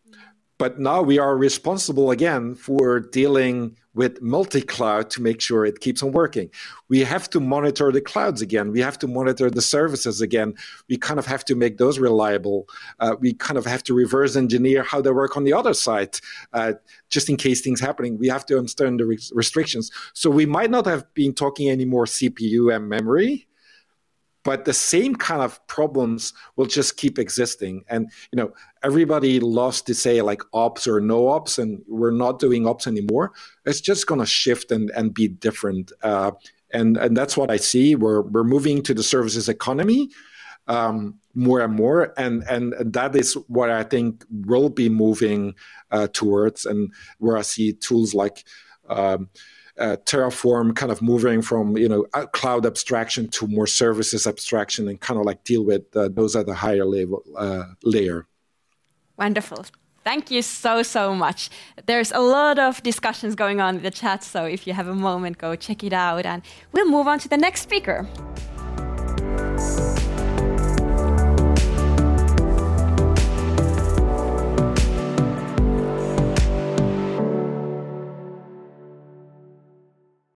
But 0.61 0.79
now 0.79 1.01
we 1.01 1.19
are 1.19 1.39
responsible 1.39 2.11
again 2.11 2.55
for 2.55 3.01
dealing 3.01 3.79
with 3.95 4.21
multi-cloud 4.21 5.09
to 5.09 5.23
make 5.23 5.41
sure 5.41 5.65
it 5.65 5.81
keeps 5.81 6.03
on 6.03 6.13
working. 6.13 6.51
We 6.91 6.99
have 7.01 7.31
to 7.31 7.41
monitor 7.41 7.91
the 7.91 8.03
clouds 8.03 8.43
again. 8.43 8.71
We 8.71 8.81
have 8.81 8.99
to 8.99 9.09
monitor 9.09 9.49
the 9.49 9.63
services 9.63 10.21
again. 10.21 10.53
We 10.91 10.99
kind 10.99 11.19
of 11.19 11.25
have 11.25 11.47
to 11.47 11.55
make 11.55 11.79
those 11.79 11.99
reliable. 11.99 12.69
Uh, 13.01 13.17
we 13.19 13.33
kind 13.33 13.57
of 13.57 13.65
have 13.65 13.83
to 13.85 13.95
reverse 13.95 14.37
engineer 14.37 14.83
how 14.83 15.01
they 15.01 15.11
work 15.13 15.35
on 15.35 15.45
the 15.45 15.55
other 15.55 15.73
side, 15.73 16.19
uh, 16.53 16.75
just 17.09 17.31
in 17.31 17.39
case 17.39 17.63
things 17.63 17.81
happening. 17.81 18.19
We 18.19 18.29
have 18.29 18.45
to 18.47 18.59
understand 18.59 19.01
the 19.01 19.07
re- 19.07 19.29
restrictions. 19.33 19.91
So 20.13 20.29
we 20.29 20.45
might 20.45 20.71
not 20.71 20.85
have 20.85 21.13
been 21.15 21.33
talking 21.33 21.71
anymore 21.71 22.05
CPU 22.05 22.77
and 22.77 22.87
memory 22.87 23.49
but 24.43 24.65
the 24.65 24.73
same 24.73 25.15
kind 25.15 25.43
of 25.43 25.65
problems 25.67 26.33
will 26.57 26.67
just 26.67 26.97
keep 26.97 27.19
existing. 27.19 27.85
And 27.89 28.11
you 28.33 28.37
know 28.37 28.53
everybody 28.83 29.41
loves 29.41 29.83
to 29.83 29.95
say 29.95 30.23
like 30.23 30.43
ops 30.53 30.87
or 30.87 31.01
no 31.01 31.29
ops 31.29 31.59
and 31.59 31.83
we're 31.87 32.11
not 32.11 32.39
doing 32.39 32.67
ops 32.67 32.87
anymore. 32.87 33.33
It's 33.67 33.81
just 33.81 34.07
going 34.07 34.21
to 34.21 34.27
shift 34.27 34.73
and, 34.73 34.91
and 34.91 35.13
be 35.13 35.29
different. 35.29 35.93
Uh, 36.03 36.33
and 36.73 36.97
and 36.97 37.17
that's 37.17 37.37
what 37.37 37.51
i 37.51 37.57
see. 37.57 37.95
We're 37.95 38.23
we're 38.23 38.45
moving 38.45 38.83
to 38.85 38.95
the 38.95 39.03
services 39.03 39.49
economy 39.49 40.11
um, 40.69 41.19
more 41.35 41.61
and 41.61 41.75
more 41.75 42.15
and 42.17 42.43
and 42.45 42.75
that 42.93 43.17
is 43.17 43.35
what 43.49 43.71
i 43.71 43.83
think 43.83 44.25
will 44.31 44.69
be 44.69 44.89
moving 44.89 45.55
uh, 45.91 46.09
towards. 46.13 46.67
And 46.67 46.93
where 47.19 47.37
i 47.37 47.43
see 47.43 47.73
tools 47.73 48.15
like 48.15 48.45
um, 48.89 49.29
uh, 49.79 49.97
Terraform 50.05 50.75
kind 50.75 50.93
of 50.93 51.01
moving 51.03 51.43
from 51.43 51.77
you 51.77 51.89
know 51.89 52.05
cloud 52.33 52.67
abstraction 52.67 53.29
to 53.29 53.47
more 53.47 53.67
services 53.67 54.27
abstraction 54.27 54.89
and 54.89 55.01
kind 55.01 55.19
of 55.19 55.27
like 55.27 55.45
deal 55.45 55.65
with 55.65 55.85
uh, 55.97 56.09
those 56.09 56.37
at 56.37 56.47
the 56.47 56.55
higher 56.55 56.85
level 56.85 57.23
uh, 57.37 57.65
layer. 57.85 58.27
Wonderful. 59.17 59.67
Thank 60.03 60.31
you 60.31 60.43
so 60.43 60.83
so 60.83 61.15
much. 61.15 61.51
There's 61.87 62.11
a 62.13 62.21
lot 62.21 62.59
of 62.59 62.83
discussions 62.83 63.35
going 63.35 63.61
on 63.61 63.77
in 63.77 63.83
the 63.83 63.91
chat, 63.91 64.25
so 64.25 64.45
if 64.45 64.67
you 64.67 64.73
have 64.73 64.89
a 64.89 64.95
moment, 64.95 65.39
go 65.39 65.55
check 65.57 65.85
it 65.85 65.93
out, 65.93 66.25
and 66.25 66.43
we'll 66.73 66.91
move 66.91 67.07
on 67.07 67.19
to 67.21 67.29
the 67.29 67.37
next 67.37 67.63
speaker. 67.63 68.09